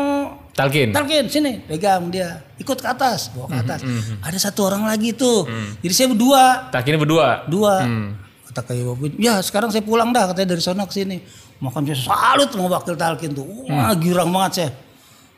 Talkin. 0.57 0.89
Talkin 0.89 1.25
sini 1.27 1.61
pegang 1.63 2.09
dia 2.09 2.41
ikut 2.57 2.75
ke 2.75 2.89
atas 2.89 3.29
bawa 3.29 3.45
Hmm, 3.45 3.53
ke 3.53 3.61
atas 3.63 3.81
ada 4.19 4.39
satu 4.41 4.61
orang 4.65 4.83
lagi 4.83 5.13
tuh 5.13 5.45
jadi 5.79 5.93
saya 5.93 6.09
berdua 6.09 6.73
Talkinnya 6.73 6.97
berdua. 6.99 7.29
dua 7.47 7.75
Hmm. 7.83 8.17
kata 8.47 8.61
kayak 8.65 8.85
Bobin 8.87 9.13
ya 9.17 9.37
sekarang 9.39 9.69
saya 9.69 9.81
pulang 9.81 10.11
dah 10.11 10.27
katanya 10.27 10.57
dari 10.57 10.63
sana 10.63 10.83
ke 10.83 10.95
sini 10.95 11.21
makan 11.59 11.85
saya 11.85 12.01
salut 12.03 12.49
mau 12.55 12.67
wakil 12.67 12.93
talkin 12.95 13.31
tuh 13.31 13.45
wah 13.45 13.93
Hmm. 13.93 14.01
girang 14.01 14.33
banget 14.33 14.53
saya 14.55 14.71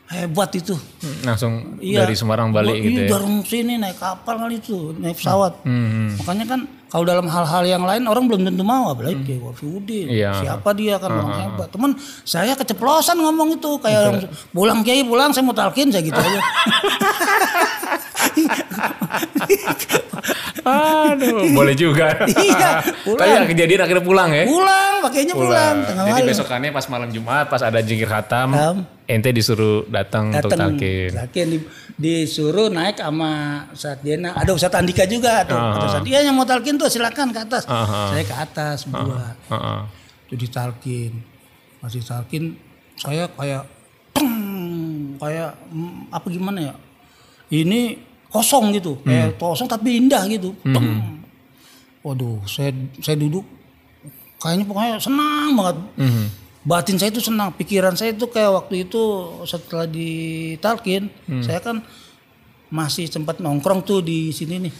hebat 0.09 0.49
itu 0.53 0.73
Hmm, 0.73 1.19
Langsung 1.21 1.53
Iya. 1.77 2.01
dari 2.01 2.15
Semarang 2.15 2.49
balik 2.49 2.73
Wah, 2.73 2.81
gitu 2.81 2.95
iya, 2.97 3.05
ya. 3.05 3.11
dari 3.11 3.35
sini 3.43 3.73
naik 3.75 3.97
kapal 3.97 4.35
kali 4.37 4.55
itu 4.57 4.95
naik 4.95 5.15
pesawat 5.15 5.53
Hmm. 5.61 6.15
makanya 6.15 6.45
kan 6.47 6.61
kalau 6.89 7.05
dalam 7.05 7.25
hal-hal 7.25 7.63
yang 7.63 7.81
lain 7.81 8.03
orang 8.03 8.25
belum 8.25 8.41
tentu 8.43 8.61
mau 8.61 8.89
apalagi 8.89 9.21
kayak 9.23 9.41
Wafiudin 9.43 10.09
Iya. 10.09 10.33
siapa 10.35 10.73
dia 10.73 10.97
kan 10.97 11.09
orang 11.11 11.31
hebat. 11.39 11.69
Teman 11.69 11.93
saya 12.23 12.53
keceplosan 12.53 13.15
ngomong 13.15 13.55
itu 13.55 13.71
kayak 13.77 13.99
orang 14.03 14.17
pulang 14.49 14.81
kiai 14.81 15.01
pulang 15.01 15.29
saya 15.29 15.41
mau 15.41 15.53
talkin 15.53 15.87
saya 15.87 16.01
gitu 16.01 16.17
aja 16.17 16.41
Aduh, 20.61 21.49
boleh 21.51 21.73
juga. 21.73 22.13
Iya, 22.27 22.83
pulang. 23.01 23.19
Tapi 23.19 23.49
kejadian 23.49 23.79
akhirnya 23.81 24.03
pulang 24.03 24.29
ya. 24.31 24.43
pulang 24.45 24.93
pakainya 24.99 25.33
pulang, 25.33 25.75
tengah 25.81 26.03
Jadi 26.03 26.13
malam 26.13 26.29
besokannya 26.29 26.69
pas 26.69 26.85
malam 26.85 27.09
Jumat 27.09 27.45
pas 27.47 27.61
ada 27.61 27.79
jingkir 27.79 28.03
khatam, 28.05 28.51
Khatam. 28.51 28.75
ente 29.05 29.29
disuruh 29.31 29.87
datang 29.87 30.27
untuk 30.29 30.51
talkin. 30.51 31.09
talkin 31.09 31.45
di- 31.49 31.67
disuruh 31.95 32.67
naik 32.67 32.95
sama 32.95 33.31
Ustadz 33.69 34.03
Jena 34.03 34.31
ada 34.33 34.51
Ustadz 34.51 34.75
Andika 34.75 35.03
juga 35.03 35.43
tuh 35.43 35.55
Ah. 35.55 35.71
Kata 35.73 35.85
Ustadz, 35.89 36.09
iya 36.09 36.19
yang 36.21 36.33
mau 36.33 36.43
talkin 36.43 36.75
tuh 36.75 36.87
silakan 36.87 37.31
ke 37.31 37.39
atas 37.39 37.63
Ah, 37.65 37.79
ah. 37.79 38.07
saya 38.09 38.23
ke 38.23 38.35
atas 38.35 38.83
berdua 38.85 39.39
Heeh. 39.47 39.79
itu 40.27 40.35
ditalkin 40.37 41.11
masih 41.79 42.01
talkin 42.01 42.59
saya 42.93 43.31
kayak 43.33 43.63
kayak 45.17 45.51
mm, 45.71 46.11
apa 46.11 46.27
gimana 46.27 46.59
ya 46.61 46.75
ini 47.49 48.03
kosong 48.29 48.71
gitu. 48.77 48.97
Kayak 49.03 49.35
kosong 49.41 49.67
tapi 49.69 49.97
indah 49.99 50.23
gitu. 50.29 50.53
Teng. 50.63 51.19
waduh 51.99 52.39
saya 52.47 52.71
saya 53.03 53.19
duduk. 53.19 53.43
Kayaknya 54.39 54.65
pokoknya 54.71 54.93
senang 55.03 55.51
banget. 55.57 55.77
Mhm. 55.99 56.25
batin 56.59 56.99
saya 56.99 57.09
itu 57.09 57.23
senang. 57.23 57.49
Pikiran 57.55 57.95
saya 57.95 58.13
itu 58.13 58.27
kayak 58.29 58.51
waktu 58.51 58.87
itu 58.87 59.01
setelah 59.47 59.87
ditalkin 59.89 61.09
saya 61.41 61.59
kan 61.59 61.81
masih 62.69 63.09
sempat 63.09 63.41
nongkrong 63.41 63.81
tuh 63.81 63.99
di 64.05 64.29
sini 64.29 64.69
nih. 64.69 64.73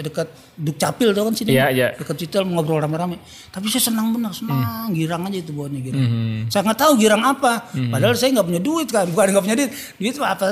Dekat 0.00 0.32
Dukcapil 0.56 1.12
tuh 1.12 1.28
kan 1.28 1.34
sini? 1.36 1.52
Iya, 1.52 1.66
iya. 1.68 1.88
dekat 1.92 2.16
situ 2.16 2.40
ngobrol 2.40 2.80
rame-rame. 2.80 3.20
Tapi 3.52 3.68
saya 3.68 3.92
senang 3.92 4.16
benar 4.16 4.32
senang. 4.32 4.88
Girang 4.96 5.28
aja 5.28 5.38
itu 5.38 5.52
buatnya 5.52 5.82
girang. 5.84 6.02
Mhm. 6.08 6.38
saya 6.48 6.62
nggak 6.64 6.80
tahu 6.80 6.92
girang 6.96 7.22
apa. 7.22 7.68
Padahal 7.70 8.16
saya 8.16 8.32
nggak 8.40 8.46
punya 8.48 8.62
duit 8.64 8.88
kan? 8.88 9.06
Bukan 9.12 9.26
nggak 9.36 9.44
punya 9.44 9.56
duit. 9.60 9.70
Duit 10.00 10.14
apa 10.18 10.44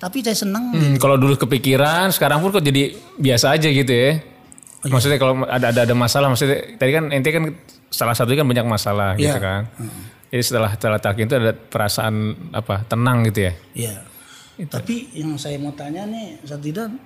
tapi 0.00 0.24
saya 0.24 0.32
senang 0.34 0.72
Hmm, 0.72 0.96
kalau 0.96 1.14
dulu 1.14 1.36
kepikiran, 1.36 2.08
sekarang 2.08 2.40
pun 2.40 2.50
kok 2.50 2.64
jadi 2.64 2.90
biasa 3.14 3.52
aja 3.52 3.68
gitu 3.68 3.92
ya. 3.92 4.16
Oh, 4.80 4.88
Maksudnya 4.88 5.20
kalau 5.20 5.44
ada 5.44 5.68
ada 5.68 5.84
ada 5.84 5.92
masalah, 5.92 6.26
maksudnya 6.26 6.56
tadi 6.74 6.90
kan 6.90 7.12
ente 7.12 7.28
kan 7.28 7.52
salah 7.86 8.16
satunya 8.16 8.40
kan 8.40 8.48
banyak 8.48 8.64
masalah 8.64 9.12
gitu 9.14 9.28
Iya. 9.30 9.36
kan. 9.38 9.62
Jadi 10.30 10.42
setelah 10.42 10.70
setelah 10.72 10.98
talkin 10.98 11.26
itu 11.26 11.36
ada 11.36 11.52
perasaan 11.52 12.14
apa 12.50 12.88
tenang 12.88 13.28
gitu 13.28 13.44
ya. 13.44 13.52
Iya. 13.76 13.94
Tapi 14.62 15.12
yang 15.12 15.36
saya 15.36 15.56
mau 15.56 15.72
tanya 15.72 16.04
nih, 16.04 16.40
Satidan, 16.40 16.96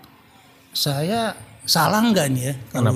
saya 0.71 1.35
salah 1.65 1.99
nggak 2.05 2.27
nih 2.31 2.43
ya 2.45 2.55
kalau 2.71 2.93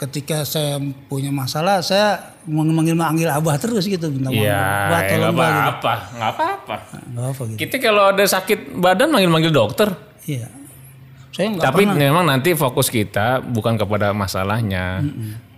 ketika 0.00 0.40
saya 0.48 0.80
punya 1.06 1.28
masalah, 1.28 1.84
saya 1.84 2.32
manggil 2.48 2.96
manggil 2.96 3.28
abah 3.28 3.60
terus 3.60 3.84
gitu, 3.84 4.08
minta. 4.08 4.32
Iya, 4.32 4.56
abah 4.56 4.88
nggak 4.88 5.02
tolong 5.12 5.34
Bah, 5.36 5.48
gitu. 5.48 5.60
apa-apa, 5.60 5.94
nggak 6.16 6.30
apa-apa. 6.32 6.76
Nggak 7.12 7.26
apa 7.28 7.42
gitu. 7.44 7.58
Kita 7.60 7.74
kalau 7.76 8.02
ada 8.08 8.24
sakit 8.24 8.58
badan 8.80 9.08
manggil-manggil 9.12 9.52
dokter. 9.52 9.88
Iya. 10.24 10.48
Saya 11.30 11.46
nggak 11.54 11.62
Tapi 11.62 11.82
pernah. 11.84 12.00
memang 12.00 12.24
nanti 12.24 12.50
fokus 12.56 12.88
kita 12.88 13.44
bukan 13.44 13.76
kepada 13.76 14.16
masalahnya, 14.16 15.04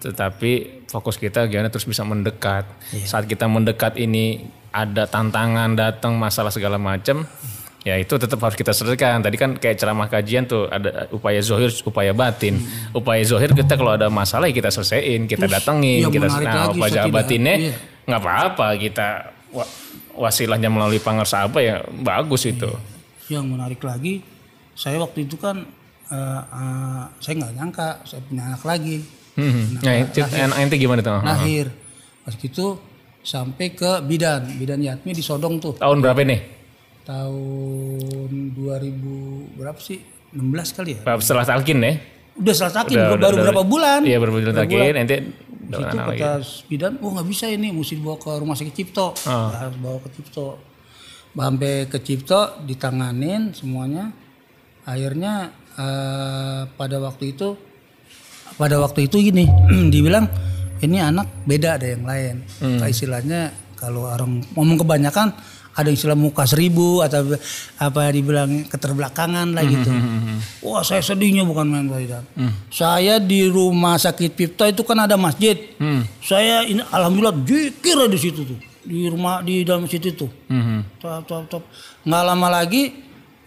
tetapi 0.03 0.85
fokus 0.91 1.17
kita 1.17 1.47
gimana 1.47 1.71
terus 1.71 1.87
bisa 1.87 2.03
mendekat. 2.03 2.67
Iya. 2.91 3.07
Saat 3.07 3.31
kita 3.31 3.47
mendekat 3.47 3.97
ini 3.97 4.45
ada 4.75 5.07
tantangan 5.07 5.79
datang 5.79 6.19
masalah 6.19 6.51
segala 6.51 6.77
macam, 6.77 7.23
ya 7.83 7.99
itu 7.99 8.15
tetap 8.15 8.39
harus 8.39 8.55
kita 8.55 8.71
selesaikan. 8.71 9.23
Tadi 9.23 9.37
kan 9.39 9.51
kayak 9.59 9.77
ceramah 9.79 10.07
kajian 10.07 10.47
tuh 10.47 10.71
ada 10.71 11.11
upaya 11.11 11.43
zohir, 11.43 11.71
upaya 11.83 12.15
batin. 12.15 12.63
Upaya 12.95 13.23
zohir 13.27 13.51
kita 13.51 13.75
kalau 13.75 13.99
ada 13.99 14.07
masalah 14.07 14.47
ya 14.47 14.55
kita 14.55 14.71
selesaiin, 14.71 15.27
kita 15.27 15.51
datengin, 15.51 16.07
yang 16.07 16.15
kita 16.15 16.31
nah, 16.31 16.71
lagi, 16.71 16.79
upaya 16.79 17.03
batinnya 17.11 17.55
iya. 17.59 17.75
nggak 18.07 18.21
apa-apa 18.23 18.67
kita 18.79 19.09
wa- 19.51 19.71
wasilahnya 20.15 20.71
melalui 20.71 21.03
pangersa 21.03 21.51
apa 21.51 21.59
ya 21.59 21.83
bagus 21.91 22.47
itu. 22.47 22.71
Yang 23.27 23.45
menarik 23.51 23.81
lagi, 23.83 24.23
saya 24.79 25.03
waktu 25.03 25.27
itu 25.27 25.35
kan 25.39 25.67
eh, 26.11 26.43
eh, 26.43 27.03
saya 27.19 27.35
nggak 27.43 27.53
nyangka 27.59 27.89
saya 28.07 28.23
punya 28.25 28.43
anak 28.55 28.63
lagi. 28.63 29.03
Hmm. 29.33 29.81
Nah, 29.81 29.95
itu 29.97 30.21
ente 30.37 30.77
gimana 30.77 31.01
tuh? 31.01 31.19
Lahir. 31.25 31.73
Pas 32.23 32.37
gitu 32.37 32.79
sampai 33.25 33.73
ke 33.73 34.03
bidan, 34.05 34.45
bidan 34.61 34.83
Yatmi 34.83 35.17
di 35.17 35.25
Sodong 35.25 35.57
tuh. 35.57 35.75
Tahun 35.81 35.99
berapa 35.99 36.21
nih? 36.23 36.62
Tahun 37.03 38.31
2000 38.55 39.59
berapa 39.59 39.81
sih? 39.81 40.01
16 40.33 40.77
kali 40.77 40.91
ya? 40.97 41.01
Setelah 41.21 41.45
talkin 41.45 41.79
ya? 41.83 41.95
udah 42.33 42.55
setelah 42.57 42.75
takin 42.83 42.97
Udah, 42.97 43.09
baru 43.09 43.17
udah, 43.21 43.29
udah. 43.29 43.45
berapa 43.45 43.63
bulan? 43.65 44.01
Iya 44.09 44.17
baru 44.17 44.31
bulan 44.33 44.55
talkin, 44.57 44.95
ente 44.97 45.17
Di 45.63 45.79
situ 45.79 45.97
kata 45.97 46.33
bidan 46.69 46.93
oh 47.01 47.11
nggak 47.17 47.29
bisa 47.29 47.45
ini 47.49 47.73
mesti 47.73 47.97
dibawa 47.97 48.17
ke 48.21 48.31
rumah 48.37 48.57
sakit 48.57 48.75
Cipto. 48.77 49.17
Ah. 49.25 49.53
harus 49.57 49.77
bawa 49.81 49.99
ke 50.05 50.09
Cipto. 50.17 50.61
Sampai 51.33 51.89
ke 51.89 51.99
Cipto 52.01 52.61
ditanganin 52.65 53.57
semuanya. 53.57 54.13
Akhirnya 54.85 55.53
eh, 55.77 56.63
pada 56.77 56.97
waktu 57.01 57.37
itu 57.37 57.57
pada 58.61 58.77
waktu 58.81 59.09
itu 59.09 59.33
gini 59.33 59.49
dibilang 59.93 60.29
ini 60.85 60.99
anak 61.01 61.29
beda 61.49 61.81
ada 61.81 61.87
yang 61.89 62.05
lain. 62.05 62.45
Hmm. 62.61 62.77
Kayak 62.81 62.93
istilahnya 62.93 63.41
kalau 63.77 64.09
orang 64.13 64.45
ngomong 64.53 64.77
kebanyakan 64.77 65.33
ada 65.73 65.89
yang 65.89 65.97
istilah 65.97 66.19
muka 66.19 66.45
seribu 66.45 67.01
atau 67.01 67.33
apa 67.81 68.13
dibilang 68.13 68.69
keterbelakangan 68.69 69.57
lah 69.57 69.65
gitu. 69.65 69.89
Wah 70.65 70.85
saya 70.85 71.01
sedihnya 71.01 71.49
bukan 71.49 71.65
main 71.69 71.89
Pak 71.89 72.01
Idan. 72.05 72.25
Saya 72.69 73.17
di 73.17 73.49
rumah 73.49 73.97
sakit 73.97 74.37
Pipta 74.37 74.69
itu 74.69 74.85
kan 74.85 75.01
ada 75.01 75.17
masjid. 75.17 75.57
Saya 76.21 76.69
ini 76.69 76.85
alhamdulillah 76.85 77.41
jikir 77.45 77.99
di 78.09 78.19
situ 78.21 78.43
tuh 78.45 78.61
di 78.83 79.07
rumah 79.07 79.41
di 79.47 79.63
dalam 79.63 79.87
situ 79.87 80.13
tuh. 80.13 80.31
Top, 80.99 81.25
top, 81.25 81.45
top. 81.49 81.63
Nggak 82.03 82.23
lama 82.27 82.49
lagi 82.51 82.93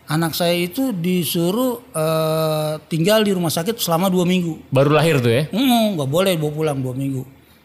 anak 0.06 0.38
saya 0.38 0.54
itu 0.56 0.94
disuruh 0.94 1.82
eh, 1.94 2.74
tinggal 2.90 3.26
di 3.26 3.34
rumah 3.34 3.52
sakit 3.52 3.78
selama 3.78 4.08
dua 4.10 4.24
minggu. 4.26 4.70
Baru 4.72 4.96
lahir 4.96 5.20
tuh 5.22 5.32
ya? 5.34 5.44
Hmm, 5.52 5.98
nggak 6.00 6.10
boleh 6.10 6.34
bawa 6.40 6.52
pulang 6.54 6.80
dua 6.80 6.94
minggu. 6.96 7.24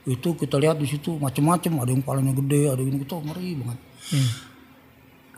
Itu 0.08 0.34
kita 0.34 0.56
lihat 0.58 0.80
di 0.80 0.88
situ 0.88 1.20
macam-macam. 1.20 1.86
Ada 1.86 1.90
yang 1.92 2.02
palanya 2.02 2.32
gede, 2.34 2.62
ada 2.72 2.82
yang 2.82 2.98
gitu 2.98 3.20
ngeri 3.22 3.50
banget. 3.60 3.78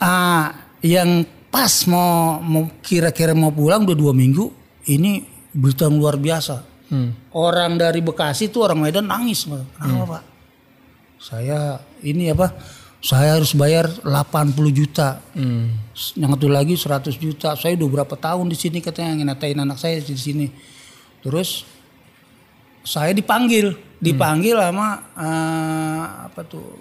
Ah, 0.03 0.67
yang 0.83 1.23
pas 1.47 1.87
mau 1.87 2.43
mau 2.43 2.67
kira-kira 2.83 3.39
mau 3.39 3.55
pulang 3.55 3.87
udah 3.87 3.95
dua 3.95 4.11
minggu, 4.11 4.51
ini 4.91 5.23
berita 5.55 5.87
yang 5.87 6.03
luar 6.03 6.19
biasa. 6.19 6.67
Orang 7.33 7.79
dari 7.79 8.03
Bekasi 8.03 8.51
tuh 8.51 8.67
orang 8.67 8.83
Medan 8.83 9.07
nangis, 9.07 9.47
kenapa 9.47 10.19
Pak? 10.19 10.23
Saya 11.23 11.79
ini 12.03 12.35
apa? 12.35 12.51
Saya 13.03 13.35
harus 13.39 13.55
bayar 13.55 13.91
80 14.03 14.71
juta. 14.71 15.23
Yang 16.15 16.31
satu 16.39 16.47
lagi 16.47 16.75
100 16.79 17.19
juta. 17.19 17.55
Saya 17.59 17.75
udah 17.79 17.89
berapa 18.03 18.15
tahun 18.15 18.47
di 18.47 18.55
sini 18.59 18.79
katanya 18.79 19.19
ngenatain 19.23 19.59
anak 19.59 19.79
saya 19.79 19.99
di 19.99 20.15
sini. 20.15 20.47
Terus 21.23 21.67
saya 22.83 23.11
dipanggil, 23.15 23.75
dipanggil 24.03 24.55
sama 24.59 25.03
eh, 25.15 26.05
apa 26.27 26.41
tuh? 26.47 26.79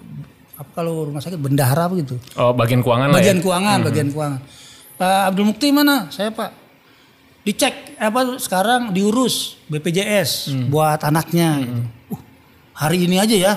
Apa 0.54 0.70
kalau 0.74 1.04
rumah 1.04 1.18
sakit 1.18 1.36
bendahara 1.36 1.88
begitu. 1.88 2.20
Oh 2.34 2.52
bagian 2.52 2.80
keuangan 2.80 3.08
lah 3.08 3.16
ya? 3.16 3.20
Bagian 3.20 3.38
keuangan, 3.40 3.78
bagian 3.82 4.08
keuangan. 4.08 4.40
Pak 4.94 5.20
Abdul 5.28 5.46
Mukti 5.48 5.68
mana? 5.70 6.06
Saya 6.08 6.28
Pak. 6.30 6.50
Dicek 7.42 7.98
apa 7.98 8.38
sekarang 8.38 8.94
diurus 8.94 9.58
BPJS 9.66 10.54
buat 10.68 11.02
anaknya. 11.02 11.58
gitu. 11.58 11.82
Uh, 12.10 12.20
hari 12.72 13.02
ini 13.02 13.18
aja 13.18 13.34
ya. 13.34 13.52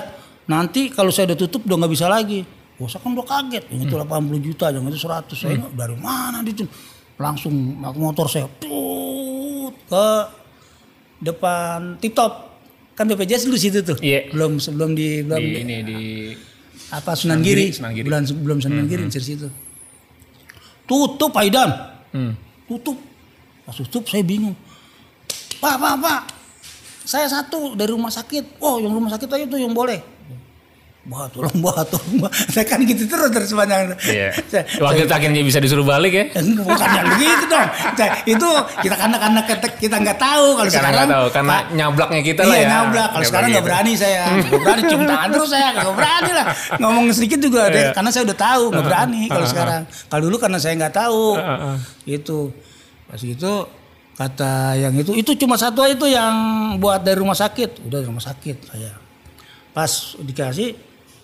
Nanti 0.46 0.90
kalau 0.90 1.10
saya 1.10 1.30
udah 1.30 1.38
tutup 1.38 1.62
udah 1.64 1.76
nggak 1.78 1.92
bisa 1.92 2.06
lagi. 2.06 2.42
Wah, 2.76 2.88
saya 2.88 3.00
kan 3.00 3.14
udah 3.14 3.24
kaget. 3.24 3.64
Yang 3.70 3.80
itu 3.86 3.94
80 3.96 4.10
juta, 4.42 4.66
yang 4.68 4.84
itu 4.84 4.98
100. 4.98 5.32
Saya 5.32 5.54
nggak- 5.56 5.74
dari 5.74 5.96
mana 5.96 6.42
itu? 6.42 6.66
Langsung 7.16 7.54
motor 7.78 8.26
saya 8.26 8.50
tut 8.52 9.74
ke 9.86 10.06
depan 11.20 11.96
tip 11.96 12.12
top. 12.12 12.58
Kan 12.92 13.06
BPJS 13.06 13.46
dulu 13.46 13.56
situ 13.56 13.80
tuh. 13.82 13.96
Iya. 14.00 14.32
Belum 14.32 14.56
sebelum 14.56 14.92
di 14.92 15.20
belum 15.20 15.36
Di 15.36 15.46
di- 15.46 15.60
ini 15.62 15.76
di 15.84 16.00
apa 16.90 17.12
Sunan 17.18 17.42
Giri, 17.42 17.72
Sunan 17.74 17.92
Giri. 17.92 18.06
bulan 18.06 18.22
belum 18.24 18.58
Sunan 18.62 18.86
Giri 18.86 19.06
di 19.06 19.18
situ. 19.18 19.48
Tutup 20.86 21.34
Pak 21.34 21.44
Idan, 21.44 21.70
Hmm. 22.14 22.32
tutup. 22.70 22.94
Pas 23.66 23.74
tutup 23.74 24.06
saya 24.06 24.22
bingung. 24.22 24.54
Pak, 25.58 25.74
pak, 25.80 25.94
pak, 25.98 26.20
saya 27.02 27.26
satu 27.26 27.74
dari 27.74 27.90
rumah 27.90 28.12
sakit. 28.12 28.60
Oh, 28.62 28.78
yang 28.78 28.94
rumah 28.94 29.10
sakit 29.10 29.26
aja 29.26 29.44
tuh 29.48 29.58
yang 29.58 29.74
boleh. 29.74 29.98
Bah, 31.06 31.30
tolong 31.30 31.62
bah, 31.62 31.86
tolong 31.86 32.18
bah. 32.18 32.30
Saya 32.50 32.66
kan 32.66 32.82
gitu 32.82 33.06
terus 33.06 33.30
terus 33.30 33.46
sepanjang. 33.46 33.94
Iya. 34.02 34.34
Saya- 34.50 34.66
Wakil 34.82 35.06
akhirnya 35.06 35.38
bisa 35.40 35.62
disuruh 35.62 35.86
balik 35.86 36.10
ya? 36.10 36.24
Enggak, 36.34 36.66
bukan 36.66 36.88
yang 36.90 37.06
begitu 37.14 37.44
dong. 37.46 37.68
Saya- 37.94 38.14
itu 38.26 38.48
kita 38.82 38.94
karena 38.98 39.16
karena 39.16 39.40
kita, 39.46 39.66
kita 39.78 39.96
nggak 40.02 40.18
tahu 40.18 40.46
kalau 40.52 40.66
Karena 40.66 40.82
sekarang 40.82 41.06
tahu, 41.06 41.26
karena 41.30 41.56
nyablaknya 41.70 42.20
kita 42.20 42.42
lah 42.42 42.50
iya, 42.52 42.58
ya. 42.58 42.68
nyablak. 42.68 43.08
Kalau 43.14 43.24
sekarang 43.24 43.48
nggak 43.54 43.64
berani 43.64 43.92
saya, 43.94 44.22
nggak 44.34 44.58
berani 44.58 44.82
cium 44.82 45.02
tangan 45.06 45.28
terus 45.30 45.48
saya, 45.48 45.68
nggak 45.72 45.94
berani 45.94 46.30
lah. 46.34 46.46
Ngomong 46.76 47.04
sedikit 47.14 47.38
juga, 47.38 47.62
deh, 47.70 47.78
Iya. 47.78 47.90
karena 47.94 48.10
saya 48.10 48.22
udah 48.26 48.38
tahu 48.42 48.62
nggak 48.74 48.84
berani 48.84 49.22
kalau 49.30 49.46
sekarang. 49.46 49.82
Kalau 49.86 50.22
dulu 50.26 50.36
karena 50.36 50.58
saya 50.58 50.74
nggak 50.74 50.94
tahu, 50.96 51.22
itu 52.04 52.38
pas 53.06 53.20
itu 53.22 53.52
kata 54.18 54.52
yang 54.74 54.90
itu 54.96 55.14
itu 55.14 55.30
cuma 55.36 55.54
satu 55.54 55.86
aja 55.86 55.94
itu 55.94 56.10
yang 56.10 56.34
buat 56.76 56.98
dari 56.98 57.14
rumah 57.14 57.38
sakit, 57.38 57.86
udah 57.86 58.02
dari 58.02 58.10
rumah 58.10 58.24
sakit 58.24 58.56
saya. 58.66 58.90
Pas 59.70 59.92
dikasih 60.18 60.74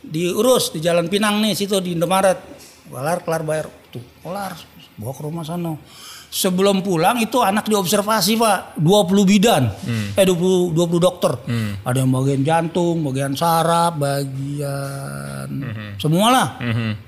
diurus 0.03 0.75
di 0.75 0.83
Jalan 0.83 1.07
Pinang 1.07 1.39
nih 1.41 1.55
situ 1.55 1.79
di 1.79 1.95
Indomaret. 1.95 2.39
Kelar 2.93 3.25
kelar 3.25 3.43
bayar 3.47 3.67
tuh, 3.89 4.05
kelar 4.21 4.53
bawa 5.01 5.13
ke 5.17 5.23
rumah 5.25 5.45
sana. 5.47 5.73
Sebelum 6.33 6.81
pulang 6.81 7.21
itu 7.21 7.45
anak 7.45 7.69
diobservasi 7.69 8.41
Pak, 8.41 8.81
20 8.81 9.25
bidan. 9.29 9.69
Eh 10.17 10.25
20 10.25 10.73
20 10.73 10.97
dokter. 11.01 11.33
Ada 11.85 12.05
yang 12.05 12.13
bagian 12.13 12.41
jantung, 12.41 13.05
bagian 13.05 13.37
saraf, 13.37 13.97
bagian 14.01 15.49
semualah. 16.01 16.57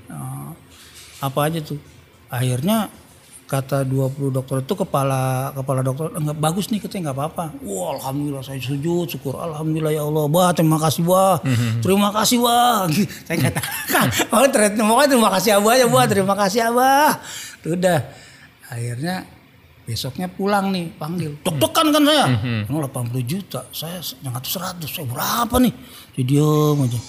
Nah, 0.09 0.53
apa 1.21 1.39
aja 1.41 1.57
tuh. 1.61 1.81
Akhirnya 2.29 2.89
kata 3.45 3.85
20 3.85 4.33
dokter 4.33 4.65
itu 4.65 4.73
kepala 4.73 5.53
kepala 5.53 5.85
dokter 5.85 6.09
enggak 6.17 6.37
bagus 6.41 6.65
nih 6.73 6.81
katanya 6.81 7.09
nggak 7.09 7.17
apa-apa. 7.21 7.45
Wah 7.61 7.87
alhamdulillah 8.01 8.41
saya 8.41 8.57
sujud 8.57 9.05
syukur. 9.05 9.37
Alhamdulillah 9.37 9.93
ya 9.93 10.01
Allah. 10.01 10.25
Bah 10.25 10.49
terima 10.57 10.81
kasih 10.81 11.05
bah 11.05 11.37
terima 11.85 12.09
kasih 12.09 12.41
bah 12.41 12.89
saya 13.29 13.37
katakan 13.37 14.05
oh 14.33 14.49
ternyata 14.49 14.81
pokoknya 14.81 15.09
terima 15.13 15.29
kasih 15.37 15.49
abah 15.61 15.73
ya 15.77 15.85
bah 15.85 16.05
terima 16.09 16.33
kasih 16.33 16.59
abah 16.73 17.11
udah. 17.69 17.99
Akhirnya 18.65 19.15
besoknya 19.85 20.25
pulang 20.25 20.73
nih 20.73 20.89
panggil. 20.97 21.37
Deg-degan 21.45 21.93
kan 21.93 22.01
saya. 22.01 22.25
Oh, 22.65 22.81
80 22.81 23.21
juta 23.29 23.61
saya 23.69 24.01
yang 24.25 24.33
atas 24.33 24.57
100 24.57 24.81
saya 24.89 25.05
berapa 25.05 25.55
nih? 25.61 25.73
Dia 26.17 26.23
diem 26.25 26.79
aja. 26.81 26.99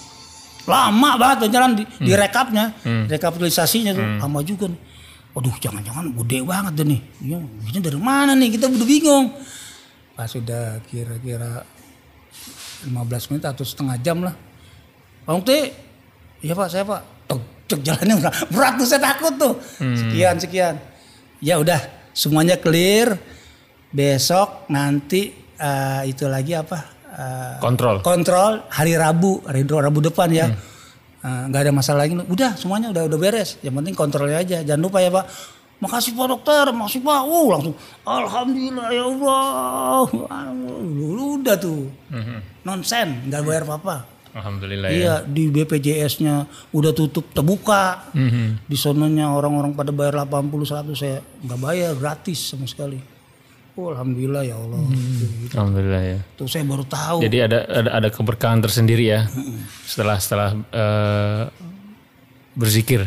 Lama 0.69 1.09
banget 1.17 1.49
jalan 1.49 1.81
di, 1.81 1.83
di 1.97 2.13
rekapnya 2.13 2.77
rekapitalisasinya 2.85 3.91
tuh 3.97 4.05
lama 4.21 4.39
juga 4.45 4.69
nih 4.69 4.96
Waduh 5.37 5.53
jangan-jangan 5.61 6.17
gede 6.17 6.41
banget 6.41 6.73
deh 6.81 6.87
nih. 6.97 7.01
Iya, 7.21 7.37
ini 7.69 7.77
dari 7.77 7.99
mana 8.01 8.33
nih? 8.33 8.57
Kita 8.57 8.65
udah 8.73 8.87
bingung. 8.89 9.25
Pas 10.17 10.25
sudah 10.25 10.81
kira-kira 10.89 11.61
15 12.89 13.29
menit 13.29 13.45
atau 13.45 13.61
setengah 13.61 14.01
jam 14.01 14.25
lah. 14.25 14.33
Pak 15.29 15.33
Mukti, 15.37 15.69
iya 16.41 16.57
pak 16.57 16.73
saya 16.73 16.89
pak. 16.89 17.29
Tuk, 17.29 17.41
cek 17.69 17.85
jalannya 17.85 18.17
berat, 18.17 18.33
berat 18.49 18.73
tuh 18.81 18.87
saya 18.89 19.01
takut 19.13 19.33
tuh. 19.37 19.53
Sekian 19.77 20.41
sekian. 20.41 20.81
Ya 21.37 21.61
udah 21.61 21.85
semuanya 22.17 22.57
clear. 22.57 23.13
Besok 23.93 24.65
nanti 24.73 25.37
eh, 25.53 26.01
itu 26.09 26.25
lagi 26.25 26.57
apa? 26.57 26.79
Eh, 27.13 27.55
Kontrol. 27.61 28.01
kontrol 28.01 28.65
hari 28.73 28.97
Rabu, 28.97 29.45
hari 29.45 29.61
Rabu 29.69 30.01
depan 30.01 30.33
ya. 30.33 30.49
Eh, 30.49 30.76
nggak 31.23 31.61
ada 31.67 31.71
masalah 31.73 32.05
lagi. 32.05 32.13
Udah 32.17 32.53
semuanya 32.59 32.93
udah 32.93 33.09
udah 33.09 33.19
beres. 33.19 33.57
Yang 33.65 33.75
penting 33.81 33.95
kontrolnya 33.97 34.37
aja. 34.41 34.57
Jangan 34.61 34.81
lupa 34.81 35.01
ya 35.01 35.09
Pak. 35.09 35.25
Makasih 35.77 36.17
Pak 36.17 36.27
Dokter, 36.33 36.65
makasih 36.73 37.01
Pak. 37.05 37.21
Uh 37.29 37.47
langsung 37.53 37.75
Alhamdulillah 38.01 38.87
ya 38.89 39.03
Allah. 39.05 40.05
Udah 41.37 41.55
tuh. 41.57 41.89
Nonsen, 42.65 43.29
nggak 43.29 43.41
bayar 43.45 43.63
apa-apa. 43.65 44.17
Alhamdulillah 44.37 44.89
ya. 44.93 44.97
Iya 44.97 45.15
di 45.25 45.49
BPJS-nya 45.49 46.45
udah 46.69 46.91
tutup 46.93 47.33
terbuka. 47.33 48.13
Mhm. 48.13 48.69
Di 48.69 48.77
sononya 48.77 49.33
orang-orang 49.33 49.73
pada 49.73 49.89
bayar 49.89 50.21
80 50.29 50.65
100 50.65 50.93
saya 50.93 51.17
nggak 51.41 51.59
bayar 51.61 51.91
gratis 51.97 52.53
sama 52.53 52.69
sekali. 52.69 53.16
Oh, 53.77 53.93
alhamdulillah 53.93 54.41
ya 54.41 54.57
Allah. 54.57 54.81
Gitu. 54.89 55.53
Alhamdulillah 55.53 56.01
ya. 56.01 56.19
Tuh 56.33 56.49
saya 56.49 56.65
baru 56.65 56.81
tahu. 56.81 57.21
Jadi 57.21 57.37
ada 57.45 57.61
ada 57.69 57.89
ada 57.93 58.09
keberkahan 58.09 58.57
tersendiri 58.57 59.05
ya 59.05 59.29
setelah 59.85 60.17
setelah 60.17 60.49
eh, 60.73 61.43
berzikir. 62.57 63.05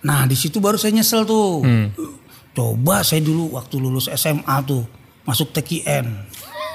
Nah 0.00 0.24
di 0.24 0.32
situ 0.32 0.64
baru 0.64 0.80
saya 0.80 0.96
nyesel 0.96 1.28
tuh. 1.28 1.60
Coba 2.56 3.04
saya 3.04 3.20
dulu 3.20 3.52
waktu 3.52 3.76
lulus 3.76 4.08
SMA 4.16 4.56
tuh 4.64 4.88
masuk 5.28 5.52
TKN. 5.52 6.31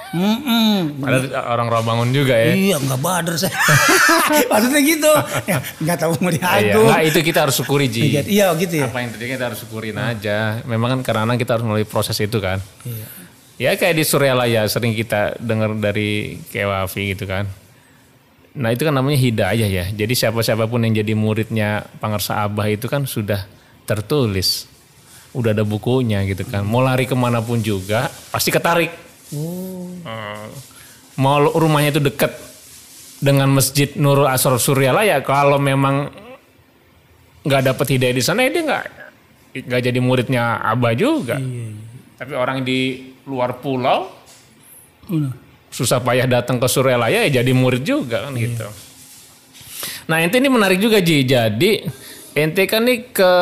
Mm-mm. 0.07 1.03
Ada 1.03 1.17
orang 1.45 1.67
Rawamangun 1.67 2.09
juga 2.11 2.31
ya. 2.33 2.55
Iya 2.55 2.75
nggak 2.79 2.99
bader 2.99 3.35
saya. 3.35 3.51
Maksudnya 4.51 4.81
gitu. 4.81 5.11
Ya, 5.43 5.57
nggak 5.77 5.97
tahu 5.99 6.11
mau 6.19 6.31
Iya, 6.31 6.39
diagung. 6.39 6.87
nggak, 6.87 7.01
itu 7.05 7.19
kita 7.21 7.39
harus 7.43 7.55
syukuri 7.55 7.87
Ji. 7.87 8.01
Iya, 8.07 8.21
Iya 8.23 8.45
gitu 8.55 8.73
ya. 8.79 8.87
Apa 8.87 9.03
yang 9.03 9.11
terjadi 9.11 9.31
kita 9.35 9.45
harus 9.51 9.59
syukurin 9.59 9.95
aja. 9.95 10.63
Memang 10.63 10.89
kan 10.95 11.01
karena 11.03 11.33
kita 11.35 11.59
harus 11.59 11.65
melalui 11.65 11.83
proses 11.83 12.15
itu 12.17 12.39
kan. 12.39 12.63
Iya. 12.83 13.05
Ya 13.57 13.71
kayak 13.73 13.95
di 13.95 14.03
Suryalaya 14.05 14.69
sering 14.69 14.93
kita 14.93 15.35
dengar 15.37 15.73
dari 15.73 16.37
Kewafi 16.47 17.11
gitu 17.11 17.25
kan. 17.25 17.49
Nah 18.53 18.69
itu 18.69 18.85
kan 18.85 18.93
namanya 18.93 19.17
hidayah 19.17 19.67
ya. 19.67 19.85
Jadi 19.89 20.13
siapa-siapapun 20.13 20.81
yang 20.81 20.93
jadi 20.95 21.13
muridnya 21.13 21.83
Pangarsa 21.97 22.41
Abah 22.41 22.69
itu 22.69 22.85
kan 22.85 23.03
sudah 23.03 23.43
tertulis. 23.83 24.69
Udah 25.33 25.51
ada 25.51 25.61
bukunya 25.61 26.21
gitu 26.23 26.41
kan. 26.41 26.63
Mau 26.63 26.79
lari 26.79 27.03
ke 27.03 27.13
mana 27.13 27.41
pun 27.41 27.59
juga 27.59 28.07
pasti 28.31 28.49
ketarik. 28.49 29.06
Hmm. 29.33 30.47
Mau 31.17 31.37
lu- 31.41 31.55
rumahnya 31.57 31.97
itu 31.97 32.01
dekat 32.03 32.31
dengan 33.17 33.49
Masjid 33.49 33.89
Nurul 33.97 34.29
Asrar 34.29 34.61
Suryalaya. 34.61 35.19
Kalau 35.25 35.57
memang 35.57 36.13
nggak 37.43 37.63
dapat 37.73 37.85
hidayah 37.97 38.15
di 38.15 38.23
sana 38.23 38.43
ya 38.45 38.49
dia 38.51 38.63
nggak 38.67 38.85
nggak 39.65 39.81
jadi 39.81 39.99
muridnya 39.99 40.61
Abah 40.61 40.93
juga. 40.93 41.39
Tapi 42.17 42.33
orang 42.33 42.61
di 42.61 43.11
luar 43.25 43.59
pulau 43.59 44.09
Udah. 45.07 45.33
susah 45.73 45.99
payah 45.99 46.27
datang 46.27 46.59
ke 46.59 46.67
Suryalaya 46.69 47.25
ya 47.27 47.41
jadi 47.41 47.51
murid 47.51 47.83
juga 47.83 48.27
kan 48.29 48.33
gitu. 48.37 48.67
Nah 50.07 50.23
ente 50.23 50.39
ini 50.39 50.47
menarik 50.47 50.79
juga 50.79 51.01
Ji. 51.03 51.25
Jadi 51.27 51.83
ente 52.31 52.63
kan 52.69 52.85
nih 52.85 53.11
ke 53.11 53.33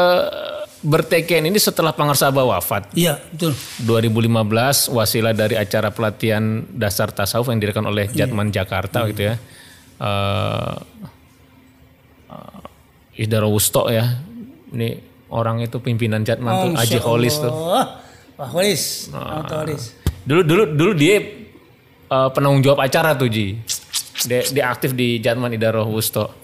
berteken 0.86 1.50
ini 1.50 1.58
setelah 1.58 1.92
Pangersaba 1.92 2.46
wafat. 2.46 2.94
Iya, 2.94 3.18
betul. 3.34 3.58
2015 3.84 4.94
wasilah 4.94 5.34
dari 5.34 5.58
acara 5.58 5.90
pelatihan 5.90 6.62
dasar 6.70 7.10
tasawuf 7.10 7.50
yang 7.50 7.58
dilakukan 7.58 7.90
oleh 7.90 8.06
Jatman 8.14 8.54
Jakarta 8.54 9.10
gitu 9.10 9.34
ya. 9.34 9.36
Eh 9.36 10.06
uh, 10.06 10.78
Idara 13.16 13.48
Wusto 13.50 13.90
ya. 13.90 14.06
Ini 14.76 15.00
orang 15.32 15.64
itu 15.64 15.80
pimpinan 15.82 16.22
Jatman 16.22 16.54
tuh 16.54 16.72
Aji 16.78 17.00
Holis 17.02 17.36
tuh. 17.42 17.52
Pak 18.36 18.50
Holis. 18.52 19.10
Pak 19.10 19.52
Holis. 19.52 19.84
Dulu 20.28 20.42
dulu 20.44 20.64
dulu 20.76 20.92
dia 20.94 21.18
uh, 22.12 22.30
penanggung 22.30 22.62
jawab 22.62 22.84
acara 22.84 23.16
tuh 23.16 23.32
Ji. 23.32 23.58
Dia, 24.26 24.42
dia 24.52 24.64
aktif 24.68 24.92
di 24.94 25.20
Jatman 25.24 25.56
Idara 25.56 25.82
Wusto. 25.88 26.44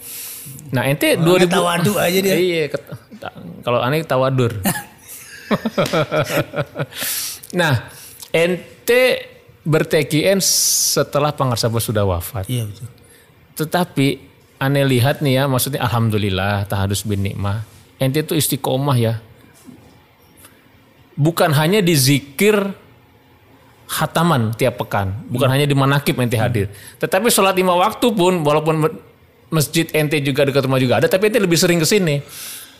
Nah 0.72 0.88
ente 0.88 1.14
2000 1.20 1.52
Tawadu 1.52 1.92
aja 2.00 2.18
dia. 2.18 2.34
Iya, 2.34 2.64
kalau 3.62 3.80
aneh 3.80 4.04
tawadur. 4.04 4.52
nah, 7.58 7.86
ente 8.34 9.02
berTKN 9.62 10.42
setelah 10.42 11.30
Pangarsaba 11.30 11.78
sudah 11.78 12.02
wafat. 12.02 12.50
Iya 12.50 12.66
betul. 12.66 12.88
Tetapi 13.62 14.06
aneh 14.58 14.84
lihat 14.86 15.22
nih 15.22 15.42
ya, 15.42 15.44
maksudnya 15.46 15.86
alhamdulillah 15.86 16.66
tahadus 16.66 17.06
bin 17.06 17.22
nikmah. 17.22 17.62
Ente 18.02 18.26
itu 18.26 18.34
istiqomah 18.34 18.98
ya. 18.98 19.14
Bukan 21.14 21.54
hanya 21.54 21.84
di 21.84 21.94
zikir 21.94 22.74
hataman 23.92 24.56
tiap 24.56 24.80
pekan, 24.80 25.12
bukan 25.28 25.52
hanya 25.52 25.68
di 25.68 25.76
manakib 25.76 26.16
ente 26.16 26.40
hadir. 26.40 26.72
Tetapi 26.96 27.28
sholat 27.28 27.52
lima 27.52 27.76
waktu 27.76 28.08
pun 28.16 28.40
walaupun 28.40 28.88
masjid 29.52 29.84
ente 29.92 30.16
juga 30.24 30.48
dekat 30.48 30.64
rumah 30.64 30.80
juga 30.80 30.98
ada, 30.98 31.06
tapi 31.12 31.28
ente 31.28 31.36
lebih 31.36 31.60
sering 31.60 31.76
ke 31.76 31.86
sini. 31.86 32.24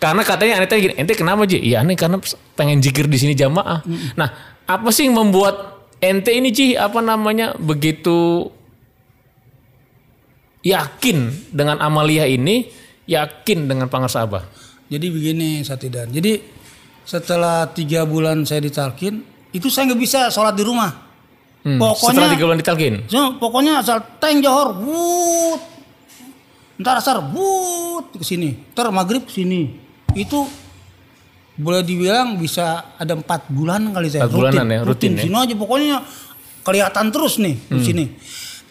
Karena 0.03 0.27
katanya 0.27 0.59
ente 0.59 0.75
gini, 0.75 0.95
ente 0.99 1.15
kenapa 1.15 1.47
Ji? 1.47 1.63
Iya 1.63 1.87
aneh 1.87 1.95
karena 1.95 2.19
pengen 2.59 2.83
zikir 2.83 3.07
di 3.07 3.15
sini 3.15 3.39
jamaah. 3.39 3.87
Nah, 4.19 4.29
apa 4.67 4.91
sih 4.91 5.07
yang 5.07 5.15
membuat 5.15 5.79
ente 6.03 6.35
ini 6.35 6.51
Ji 6.51 6.75
apa 6.75 6.99
namanya 6.99 7.55
begitu 7.55 8.51
yakin 10.67 11.31
dengan 11.55 11.79
amalia 11.79 12.27
ini, 12.27 12.67
yakin 13.07 13.71
dengan 13.71 13.87
pangersabah. 13.87 14.43
Jadi 14.91 15.07
begini 15.07 15.63
Satidan. 15.63 16.11
Jadi 16.11 16.43
setelah 17.03 17.71
tiga 17.71 18.03
bulan 18.03 18.43
saya 18.43 18.59
ditalkin, 18.59 19.23
itu 19.51 19.71
saya 19.71 19.87
nggak 19.91 20.03
bisa 20.03 20.21
sholat 20.31 20.55
di 20.55 20.67
rumah. 20.67 20.91
Hmm, 21.63 21.79
Pokoknya- 21.79 22.11
setelah 22.11 22.31
tiga 22.35 22.45
bulan 22.51 22.59
ditalkin. 22.59 22.95
So, 23.07 23.39
pokoknya 23.39 23.79
asal 23.79 24.03
teng 24.19 24.43
johor, 24.43 24.75
wut. 24.83 25.63
Ntar 26.83 26.99
asar, 26.99 27.23
wut 27.31 28.19
ke 28.19 28.25
sini. 28.27 28.59
Ntar 28.75 28.91
maghrib 28.91 29.23
ke 29.23 29.31
sini. 29.31 29.79
Itu 30.15 30.45
boleh 31.53 31.85
dibilang 31.85 32.37
bisa 32.37 32.97
ada 32.97 33.13
empat 33.13 33.49
bulan 33.49 33.93
kali 33.93 34.09
saya. 34.09 34.25
Empat 34.25 34.35
bulanan 34.35 34.67
ya, 34.67 34.81
rutin 34.83 35.13
ya. 35.15 35.23
Sini 35.23 35.37
aja 35.37 35.55
pokoknya 35.55 35.97
kelihatan 36.63 37.07
terus 37.11 37.37
nih 37.37 37.55
di 37.59 37.77
Hmm. 37.77 37.85
sini. 37.85 38.05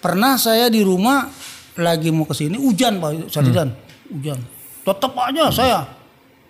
Pernah 0.02 0.34
saya 0.36 0.66
di 0.66 0.82
rumah 0.82 1.30
lagi 1.78 2.10
mau 2.10 2.26
ke 2.26 2.34
sini 2.34 2.58
hujan 2.58 2.98
Pak 2.98 3.30
Satidan, 3.30 3.70
Hmm. 3.70 4.12
hujan. 4.12 4.40
Tetap 4.82 5.14
aja 5.14 5.44
saya 5.54 5.78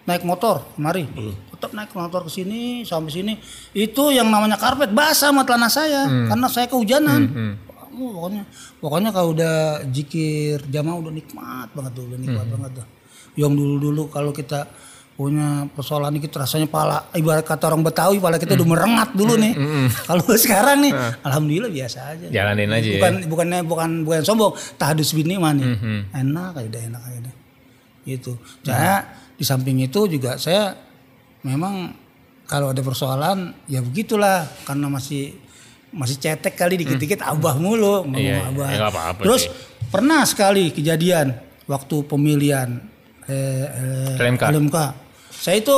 naik 0.02 0.24
motor 0.24 0.64
kemari. 0.74 1.04
Tetap 1.52 1.76
naik 1.76 1.92
motor 1.92 2.24
ke 2.26 2.32
sini 2.32 2.82
sampai 2.82 3.12
sini. 3.12 3.34
Itu 3.72 4.10
yang 4.10 4.32
namanya 4.32 4.56
karpet 4.56 4.90
basah 4.90 5.30
sama 5.30 5.44
celana 5.44 5.68
saya 5.68 6.08
Hmm. 6.08 6.32
karena 6.32 6.48
saya 6.48 6.66
kehujanan. 6.66 7.22
Oh, 7.92 8.08
pokoknya 8.16 8.44
pokoknya 8.80 9.10
kalau 9.12 9.36
udah 9.36 9.56
jikir 9.86 10.64
jamaah 10.66 10.96
udah 10.96 11.12
nikmat 11.12 11.68
banget 11.76 11.92
tuh, 11.92 12.08
udah 12.08 12.18
nikmat 12.18 12.46
Hmm. 12.48 12.54
banget 12.56 12.72
tuh. 12.80 12.86
Yang 13.34 13.52
dulu-dulu 13.54 14.04
kalau 14.08 14.30
kita 14.30 14.68
punya 15.12 15.70
persoalan 15.70 16.12
dikit 16.12 16.34
rasanya 16.36 16.66
pala 16.66 17.06
ibarat 17.14 17.44
kata 17.44 17.70
orang 17.70 17.82
Betawi 17.82 18.18
pala 18.18 18.36
kita 18.36 18.52
Hmm. 18.52 18.60
udah 18.60 18.70
merengat 18.70 19.10
dulu 19.12 19.36
nih. 19.36 19.54
Kalau 20.08 20.26
sekarang 20.36 20.82
nih 20.82 20.92
alhamdulillah 21.22 21.70
biasa 21.70 22.00
aja. 22.10 22.26
Jalanin 22.28 22.68
aja 22.68 22.82
ya. 22.82 22.94
bukan 22.98 23.14
bukannya 23.28 23.60
bukan 23.62 23.90
bukan 24.02 24.22
sombong 24.22 24.52
tahadus 24.76 25.12
bin 25.12 25.28
nikmah 25.28 25.54
nih 25.54 25.68
Mhm. 25.70 26.00
enak 26.18 26.54
aja 26.58 26.80
enak 26.82 27.02
aja 27.04 27.20
deh. 27.22 27.36
gitu 28.04 28.34
saya 28.60 29.06
di 29.32 29.44
samping 29.44 29.78
itu 29.80 30.10
juga 30.10 30.34
saya 30.36 30.74
memang 31.40 31.94
kalau 32.44 32.68
ada 32.68 32.82
persoalan 32.82 33.54
ya 33.66 33.78
begitulah 33.80 34.42
karena 34.64 34.90
masih 34.90 35.38
masih 35.92 36.18
cetek 36.18 36.56
kali 36.56 36.76
dikit-dikit 36.78 37.22
abah 37.22 37.56
mulu 37.56 38.02
ngomong 38.02 38.10
Hmm. 38.10 38.18
Iya, 38.18 38.50
abah 38.50 38.68
ya 38.68 38.80
apa-apa 38.84 39.22
terus 39.22 39.46
sih. 39.46 39.54
pernah 39.88 40.24
sekali 40.24 40.72
kejadian 40.72 41.38
waktu 41.64 41.96
pemilihan 42.04 42.90
eh, 43.32 44.20
LMK. 44.20 44.44
LMK 44.52 44.78
saya 45.32 45.58
itu 45.64 45.78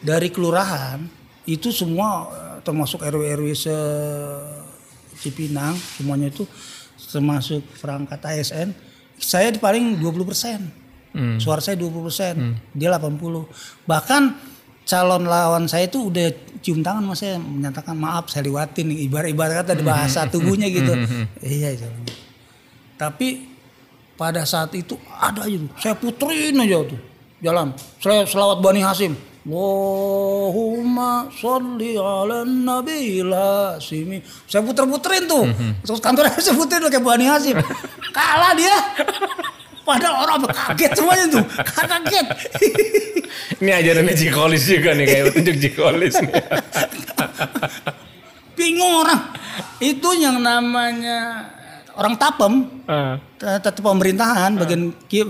dari 0.00 0.28
kelurahan 0.28 1.00
itu 1.46 1.70
semua 1.70 2.28
eh, 2.30 2.58
termasuk 2.66 3.00
RW 3.00 3.22
RW 3.40 3.48
se 3.54 3.76
Cipinang 5.20 5.76
semuanya 5.76 6.32
itu 6.32 6.48
termasuk 7.12 7.60
perangkat 7.76 8.24
ASN 8.24 8.72
saya 9.20 9.52
di 9.52 9.60
paling 9.60 10.00
20 10.00 10.24
persen. 10.24 10.60
Suara 11.36 11.60
saya 11.60 11.76
20 11.76 12.06
persen. 12.08 12.34
Dia 12.72 12.88
80 12.96 13.20
bahkan 13.84 14.32
calon 14.88 15.28
lawan 15.28 15.68
saya 15.68 15.86
itu 15.86 16.08
udah 16.08 16.32
cium 16.64 16.82
tangan 16.82 17.04
mas 17.04 17.20
saya 17.20 17.36
menyatakan 17.36 17.94
maaf 17.94 18.32
saya 18.32 18.48
lewatin. 18.48 18.88
Ibarat 18.90 19.28
ibarat 19.28 19.54
kata 19.62 19.76
di 19.76 19.84
bahasa 19.84 20.24
tubuhnya 20.32 20.72
gitu. 20.72 20.96
Iya 21.44 21.76
iya. 21.76 21.88
tapi 22.96 23.49
pada 24.20 24.44
saat 24.44 24.76
itu 24.76 25.00
ada 25.16 25.48
aja 25.48 25.56
tuh 25.56 25.72
saya 25.80 25.94
puterin 25.96 26.60
aja 26.60 26.84
tuh 26.84 27.00
jalan 27.40 27.72
saya 27.96 28.28
selawat 28.28 28.60
Bani 28.60 28.84
Hasim 28.84 29.16
Allahumma 29.48 31.24
sholli 31.32 31.96
ala 31.96 32.44
nabi 32.44 33.24
Hasimi. 33.24 34.20
Saya 34.44 34.60
puter-puterin 34.60 35.24
tuh. 35.24 35.48
Terus 35.80 35.96
kantornya 35.96 36.36
saya 36.36 36.52
puterin 36.52 36.92
kayak 36.92 37.00
Bani 37.00 37.24
Hasim. 37.24 37.56
Kalah 38.12 38.52
dia. 38.52 38.76
Padahal 39.80 40.28
orang 40.28 40.44
kaget 40.44 40.92
semuanya 40.92 41.24
tuh. 41.40 41.44
Kaget. 41.56 42.26
Ini 43.64 43.70
ajarannya 43.80 44.12
Jikolis 44.12 44.62
juga 44.68 44.92
nih 44.92 45.06
kayak 45.08 45.24
petunjuk 45.32 45.56
Jikolis 45.56 46.14
nih. 46.20 46.34
Bingung 48.60 48.92
orang. 49.00 49.22
Itu 49.80 50.12
yang 50.20 50.44
namanya 50.44 51.48
orang 52.00 52.14
tapem. 52.16 52.52
Ah. 52.88 53.20
Tetap 53.36 53.76
pemerintahan 53.76 54.56
bagian 54.56 54.82
ki- 55.04 55.28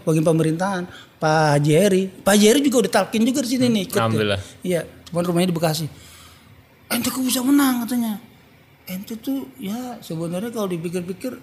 bagian 0.00 0.24
pemerintahan 0.24 0.88
Pak 1.16 1.60
Haji 1.60 1.72
Heri. 1.72 2.02
Pak 2.08 2.32
Haji 2.32 2.44
Heri 2.46 2.60
juga 2.62 2.76
udah 2.80 2.92
talkin 2.94 3.22
juga 3.22 3.44
di 3.44 3.50
sini 3.50 3.66
nih. 3.68 3.82
ikut. 3.86 4.00
Alhamdulillah. 4.00 4.40
Iya, 4.60 4.80
cuman 5.06 5.22
rumahnya 5.22 5.48
di 5.48 5.56
Bekasi. 5.56 5.86
Ente 6.88 7.08
kok 7.08 7.20
bisa 7.20 7.40
menang 7.40 7.84
katanya. 7.84 8.16
Ente 8.84 9.14
tuh 9.14 9.46
ya 9.54 10.00
sebenarnya 10.00 10.50
kalau 10.50 10.66
dipikir-pikir 10.66 11.36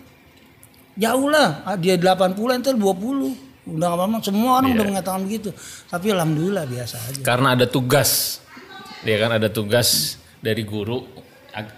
jauh 0.95 1.27
lah. 1.29 1.61
Ah, 1.63 1.77
Dia 1.77 1.95
80, 1.95 2.33
ente 2.51 2.73
20. 2.73 3.45
Udah 3.67 3.85
nggak 3.85 3.99
apa-apa, 3.99 4.17
semua 4.21 4.51
orang 4.57 4.71
Iya. 4.71 4.75
udah 4.75 4.85
mengatakan 4.89 5.21
begitu. 5.23 5.49
Tapi 5.85 6.07
alhamdulillah 6.09 6.65
biasa 6.65 6.95
aja. 6.97 7.19
Karena 7.21 7.53
ada 7.53 7.65
tugas. 7.67 8.41
Ya 9.05 9.15
kan 9.19 9.31
ada 9.31 9.47
tugas 9.47 10.17
dari 10.39 10.63
guru 10.63 11.05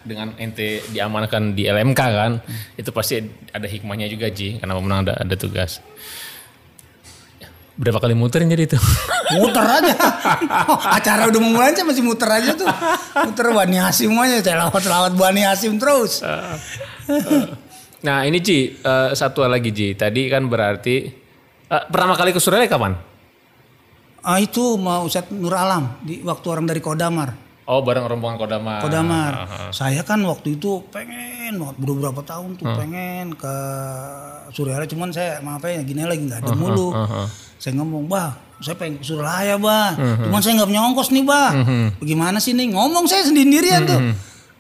dengan 0.04 0.36
ente 0.40 0.84
diamankan 0.92 1.56
di 1.56 1.68
LMK 1.68 2.02
kan. 2.02 2.32
Itu 2.76 2.92
pasti 2.92 3.20
ada 3.52 3.68
hikmahnya 3.68 4.08
juga 4.12 4.28
Ji 4.32 4.60
karena 4.60 4.76
pemenang 4.76 5.00
ada 5.08 5.14
ada 5.20 5.36
tugas. 5.40 5.80
Berapa 7.80 8.04
kali 8.04 8.12
muterin 8.12 8.52
jadi 8.52 8.68
itu? 8.68 8.76
Muter 9.40 9.64
aja. 9.64 9.96
Oh, 10.68 10.76
acara 10.84 11.32
udah 11.32 11.40
mau 11.40 11.56
mulai 11.56 11.72
aja 11.72 11.88
masih 11.88 12.04
muter 12.04 12.28
aja 12.28 12.52
tuh. 12.52 12.68
Muter 13.24 13.56
Bani 13.56 13.80
Hasim 13.80 14.12
aja. 14.20 14.44
Saya 14.44 14.68
lawat-lawat 14.68 15.16
Bani 15.16 15.48
Hasim 15.48 15.80
terus. 15.80 16.20
Nah 18.04 18.24
ini 18.28 18.44
Ji, 18.44 18.76
eh, 18.76 19.10
satu 19.16 19.48
lagi 19.48 19.72
Ji. 19.72 19.96
Tadi 19.96 20.28
kan 20.28 20.50
berarti 20.52 21.08
eh, 21.72 21.84
pertama 21.88 22.20
kali 22.20 22.36
ke 22.36 22.42
Surabaya 22.44 22.68
kapan? 22.68 23.00
Ah 24.28 24.44
itu 24.44 24.76
mau 24.76 25.08
Ustadz 25.08 25.32
Nur 25.32 25.56
Alam 25.56 26.04
di 26.04 26.20
waktu 26.20 26.48
orang 26.52 26.68
dari 26.68 26.84
Kodamar. 26.84 27.49
Oh 27.70 27.86
bareng 27.86 28.10
rombongan 28.10 28.42
Kodamar. 28.42 28.82
Kodamar. 28.82 29.32
Ah, 29.46 29.70
Saya 29.70 30.02
kan 30.02 30.18
waktu 30.26 30.58
itu 30.58 30.82
pengen 30.90 31.62
banget 31.62 31.78
beberapa 31.78 32.26
tahun 32.26 32.58
tuh 32.58 32.66
pengen 32.66 33.38
ke 33.38 33.56
Surabaya 34.50 34.90
cuman 34.90 35.14
saya 35.14 35.38
maaf 35.46 35.62
ya 35.62 35.86
gini 35.86 36.02
lagi 36.02 36.26
nggak 36.26 36.42
ada 36.42 36.58
mulu. 36.58 36.90
Saya 37.62 37.78
ngomong, 37.78 38.10
"Bah, 38.10 38.42
saya 38.58 38.74
pengen 38.74 38.98
ke 38.98 39.06
Surabaya, 39.06 39.62
Bah. 39.62 39.94
Cuman 39.94 40.42
saya 40.42 40.58
nggak 40.58 40.70
punya 40.74 40.82
ongkos 40.82 41.14
nih, 41.14 41.22
Bah. 41.22 41.52
Bagaimana 42.02 42.42
sih 42.42 42.58
nih?" 42.58 42.74
Ngomong 42.74 43.06
saya 43.06 43.30
sendirian 43.30 43.86
tuh. 43.86 44.02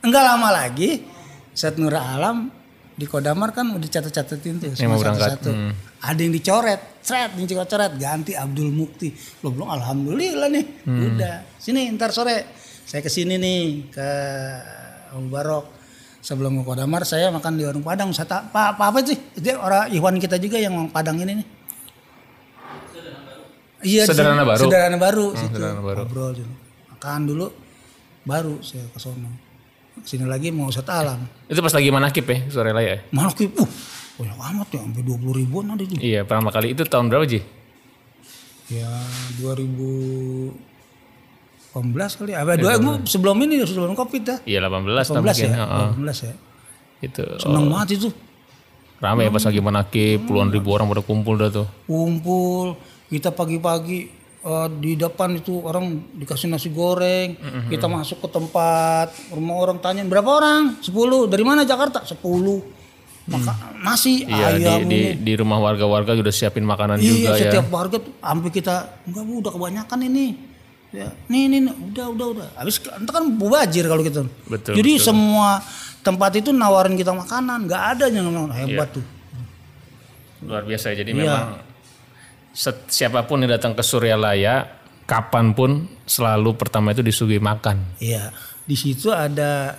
Enggak 0.06 0.24
lama 0.30 0.54
lagi 0.54 1.02
Ustadz 1.50 1.82
Nur 1.82 1.98
Alam 1.98 2.54
di 2.93 3.10
Kodamar 3.10 3.58
kan 3.58 3.74
udah 3.74 3.89
catat-catatin 3.89 4.62
tuh 4.62 4.67
Yang 4.69 4.86
semua 4.86 5.02
satu-satu. 5.02 5.50
Ada 6.00 6.19
yang 6.22 6.32
dicoret, 6.32 7.02
seret, 7.02 7.34
dicoret, 7.34 7.91
ganti 7.98 8.38
Abdul 8.38 8.69
Mukti. 8.69 9.10
Lo 9.41 9.50
belum 9.50 9.65
alhamdulillah 9.65 10.48
nih. 10.54 10.65
Udah. 10.86 11.58
Sini 11.58 11.89
ntar 11.98 12.13
sore 12.13 12.59
saya 12.89 13.06
ke 13.06 13.10
sini 13.13 13.38
nih 13.38 13.86
ke 13.93 14.10
Om 15.13 15.30
Barok. 15.30 15.78
Sebelum 16.19 16.58
ke 16.60 16.63
Kodamar 16.65 17.06
saya 17.06 17.30
makan 17.30 17.56
di 17.56 17.63
warung 17.63 17.86
Padang. 17.86 18.10
Saya 18.12 18.25
tak, 18.25 18.49
Pak, 18.49 18.75
apa, 18.75 18.89
apa 18.89 18.99
sih? 19.06 19.15
Dia 19.38 19.62
orang 19.62 19.93
Iwan 19.93 20.17
kita 20.17 20.41
juga 20.41 20.58
yang 20.58 20.73
orang 20.73 20.89
Padang 20.89 21.21
ini 21.21 21.38
nih. 21.38 21.47
Iya, 23.80 24.04
Sederhana 24.04 24.43
baru? 24.43 24.60
Hmm, 24.60 24.67
Sederhana 24.67 24.97
baru. 24.99 25.25
situ. 25.38 25.56
sederhana 25.56 25.82
baru. 25.86 25.97
Ngobrol 26.04 26.32
situ. 26.36 26.54
Makan 26.91 27.21
dulu, 27.23 27.47
baru 28.28 28.60
saya 28.60 28.84
ke 28.91 28.99
sono. 28.99 29.32
Sini 30.04 30.28
lagi 30.28 30.52
mau 30.52 30.67
set 30.73 30.89
alam. 30.91 31.23
Itu 31.47 31.63
pas 31.63 31.71
lagi 31.71 31.88
manakib 31.93 32.28
ya 32.28 32.38
sore 32.52 32.75
raya. 32.75 32.99
ya? 32.99 32.99
Malah 33.15 33.32
ki, 33.32 33.47
uh, 33.56 33.69
banyak 34.19 34.36
amat 34.36 34.67
ya, 34.75 34.82
sampai 34.84 35.04
20 35.06 35.39
ribuan 35.39 35.71
ada 35.71 35.84
itu. 35.84 35.95
Iya 35.95 36.28
pertama 36.28 36.52
kali 36.52 36.75
itu 36.75 36.84
tahun 36.84 37.08
berapa 37.08 37.23
Ji? 37.23 37.39
Ya 38.67 38.91
2018 41.72 42.18
kali. 42.18 42.32
Apa 42.34 42.52
dua 42.56 42.74
gua 42.78 42.94
sebelum 43.04 43.38
ini 43.40 43.62
sebelum 43.62 43.94
covid 43.94 44.22
dah. 44.24 44.38
Iya 44.44 44.60
18 44.62 44.86
lah 44.88 45.04
18 45.06 45.16
mungkin. 45.16 45.48
ya, 45.48 45.58
Heeh. 45.60 45.88
18 46.02 46.26
ya. 46.26 46.34
Itu 47.00 47.24
Seneng 47.38 47.66
banget 47.68 47.90
itu. 47.96 48.10
rame 49.00 49.24
ya 49.24 49.32
pas 49.32 49.40
lagi 49.40 49.60
manakib 49.60 50.28
puluhan 50.28 50.52
ribu 50.52 50.70
orang 50.70 50.88
pada 50.88 51.00
kumpul 51.00 51.34
dah 51.34 51.48
tuh. 51.48 51.64
Kumpul, 51.86 52.76
kita 53.08 53.32
pagi-pagi 53.32 54.12
eh, 54.40 54.68
di 54.76 54.92
depan 54.94 55.34
itu 55.34 55.56
orang 55.58 55.88
dikasih 56.14 56.48
nasi 56.48 56.68
goreng, 56.68 57.40
kita 57.66 57.88
masuk 57.88 58.20
ke 58.20 58.28
tempat 58.30 59.08
rumah 59.30 59.56
orang 59.58 59.80
tanya 59.80 60.04
berapa 60.04 60.28
orang? 60.28 60.84
10. 60.84 60.92
Dari 61.26 61.44
mana 61.44 61.64
Jakarta? 61.64 62.04
10. 62.04 62.20
Maka 63.30 63.54
nasi, 63.78 64.26
Iya 64.26 64.48
di, 64.52 64.64
ayam, 64.66 64.80
di 64.84 65.00
di 65.16 65.34
rumah 65.34 65.62
warga-warga 65.62 66.18
udah 66.18 66.34
siapin 66.34 66.66
makanan 66.66 66.98
Iya, 66.98 67.08
juga 67.08 67.30
ya. 67.30 67.42
setiap 67.46 67.70
warga 67.70 68.02
tuh 68.02 68.12
sampai 68.18 68.50
kita 68.50 68.76
enggak 69.06 69.24
bu 69.24 69.34
udah 69.40 69.52
kebanyakan 69.54 70.00
ini. 70.04 70.26
Ya, 70.89 71.13
nih 71.30 71.45
nih, 71.45 71.60
nih, 71.69 71.73
udah 71.93 72.06
udah 72.10 72.28
udah. 72.34 72.47
Habis 72.58 72.82
itu 72.82 73.12
kan 73.13 73.23
mubazir 73.30 73.86
kalau 73.86 74.02
gitu. 74.02 74.25
Betul, 74.49 74.73
Jadi 74.73 74.97
semua 74.97 75.62
tempat 76.02 76.34
itu 76.34 76.49
nawarin 76.49 76.97
kita 76.97 77.13
makanan, 77.13 77.69
nggak 77.69 77.84
ada 77.93 78.06
yang 78.10 78.25
hebat 78.49 78.89
tuh. 78.89 79.06
Luar 80.41 80.65
biasa. 80.65 80.97
Jadi 80.97 81.13
Iya. 81.13 81.19
memang 81.19 81.45
set- 82.49 82.89
siapa 82.89 83.21
pun 83.23 83.38
yang 83.39 83.54
datang 83.54 83.78
ke 83.78 83.86
Suryalaya 83.86 84.65
kapan 85.06 85.54
pun 85.54 85.86
selalu 86.06 86.58
pertama 86.58 86.89
itu 86.89 87.06
disuguhi 87.06 87.38
makan. 87.38 87.86
Iya, 88.02 88.34
di 88.65 88.73
situ 88.73 89.13
ada 89.13 89.78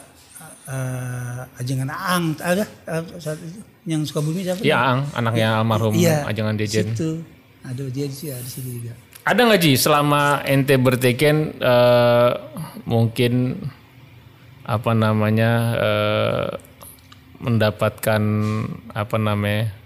eh 0.71 1.43
ajengan 1.59 1.91
Aang, 1.91 2.39
ada 2.39 2.63
itu 2.63 3.59
yang 3.83 4.07
suka 4.07 4.23
bumi 4.23 4.47
siapa? 4.47 4.63
Iya 4.63 4.79
Ang, 4.79 5.01
anaknya 5.11 5.59
almarhum 5.59 5.91
Iya, 5.91 6.23
Ajangan 6.23 6.55
Dejen. 6.55 6.95
Situ. 6.95 7.19
Ada 7.67 7.83
dia 7.91 8.07
sih 8.07 8.31
ada 8.31 8.39
di 8.39 8.47
situ 8.47 8.71
juga. 8.79 8.95
Ada 9.21 9.41
nggak 9.45 9.61
Ji 9.61 9.77
selama 9.77 10.41
ente 10.49 10.81
berteken 10.81 11.61
eh, 11.61 12.33
mungkin 12.89 13.61
apa 14.65 14.93
namanya 14.97 15.53
eh, 15.77 16.49
mendapatkan 17.41 18.23
apa 18.97 19.17
namanya 19.21 19.77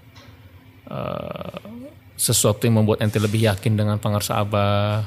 eh, 0.86 1.58
sesuatu 2.14 2.62
yang 2.70 2.82
membuat 2.82 3.02
ente 3.02 3.18
lebih 3.18 3.50
yakin 3.50 3.74
dengan 3.74 3.98
Pangarsa 3.98 4.38
Abah 4.38 5.02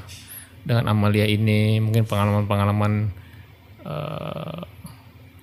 dengan 0.68 0.92
Amalia 0.92 1.24
ini 1.24 1.80
mungkin 1.80 2.04
pengalaman-pengalaman 2.04 3.08
eh, 3.88 4.62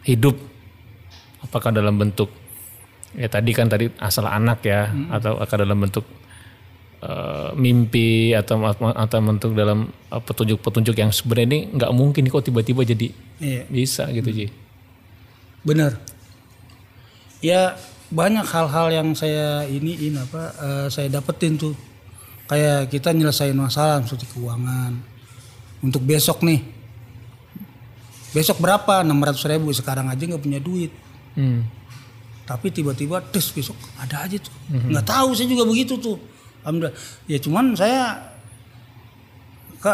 hidup 0.04 0.36
apakah 1.40 1.72
dalam 1.72 1.96
bentuk 1.96 2.28
ya 3.16 3.32
tadi 3.32 3.50
kan 3.56 3.72
tadi 3.72 3.88
asal 3.96 4.28
anak 4.28 4.60
ya 4.60 4.92
atau 5.08 5.40
akan 5.40 5.56
dalam 5.56 5.80
bentuk 5.80 6.04
eh, 7.04 7.48
mimpi 7.54 8.32
atau 8.32 8.56
atau 8.72 9.18
bentuk 9.20 9.52
dalam 9.52 9.84
eh, 9.86 10.22
petunjuk-petunjuk 10.24 10.96
yang 10.96 11.12
sebenarnya 11.12 11.46
ini 11.46 11.60
nggak 11.76 11.92
mungkin 11.92 12.24
kok 12.26 12.48
tiba-tiba 12.48 12.82
jadi 12.82 13.08
Iya. 13.38 13.62
bisa 13.68 14.08
gitu 14.08 14.30
Ji. 14.32 14.46
Benar. 15.62 16.00
Ya 17.44 17.76
banyak 18.08 18.46
hal-hal 18.46 18.86
yang 18.88 19.08
saya 19.12 19.68
ini 19.68 20.00
ini 20.00 20.16
apa 20.16 20.42
eh, 20.56 20.86
saya 20.88 21.12
dapetin 21.12 21.60
tuh. 21.60 21.76
Kayak 22.44 22.92
kita 22.92 23.08
nyelesain 23.12 23.56
masalah 23.56 24.04
seperti 24.04 24.28
keuangan. 24.36 24.92
Untuk 25.80 26.04
besok 26.04 26.44
nih. 26.44 26.60
Besok 28.32 28.60
berapa? 28.60 29.00
600 29.00 29.48
ribu. 29.48 29.72
Sekarang 29.72 30.08
aja 30.08 30.20
nggak 30.20 30.42
punya 30.42 30.60
duit. 30.60 30.92
Hmm. 31.34 31.66
tapi 32.44 32.68
tiba-tiba 32.68 33.24
des 33.32 33.42
besok 33.50 33.72
ada 33.96 34.28
aja 34.28 34.36
tuh. 34.36 34.52
Nggak 34.70 35.02
tahu 35.08 35.32
saya 35.32 35.48
juga 35.48 35.64
begitu 35.64 35.96
tuh 35.96 36.20
alhamdulillah 36.64 36.96
ya 37.28 37.38
cuman 37.38 37.64
saya 37.76 38.02
ke 39.78 39.92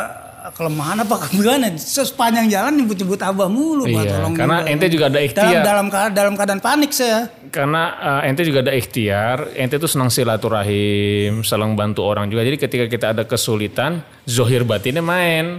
kelemahan 0.56 1.04
apa 1.04 1.28
gimana 1.28 1.68
sepanjang 1.76 2.48
jalan 2.48 2.72
nyebut-nyebut 2.80 3.20
abah 3.20 3.44
mulu 3.44 3.84
Pak, 3.84 3.92
Iya, 3.92 4.10
tolong 4.16 4.32
karena 4.32 4.56
juga. 4.64 4.70
ente 4.72 4.86
juga 4.88 5.04
ada 5.04 5.12
dalam 5.12 5.26
ikhtiar. 5.28 5.60
dalam 5.60 5.86
keadaan, 5.92 6.12
dalam 6.16 6.34
keadaan 6.38 6.60
panik 6.64 6.90
saya 6.96 7.28
Karena 7.50 7.82
eh, 8.24 8.30
ente 8.32 8.46
juga 8.46 8.62
ada 8.62 8.72
ikhtiar, 8.72 9.52
ente 9.52 9.76
tuh 9.76 9.90
senang 9.90 10.08
silaturahim, 10.08 11.42
saling 11.42 11.74
bantu 11.74 12.06
orang 12.06 12.30
juga. 12.30 12.46
Jadi 12.46 12.56
ketika 12.56 12.86
kita 12.86 13.06
ada 13.12 13.26
kesulitan, 13.26 14.00
zohir 14.22 14.62
batinnya 14.62 15.02
main. 15.02 15.58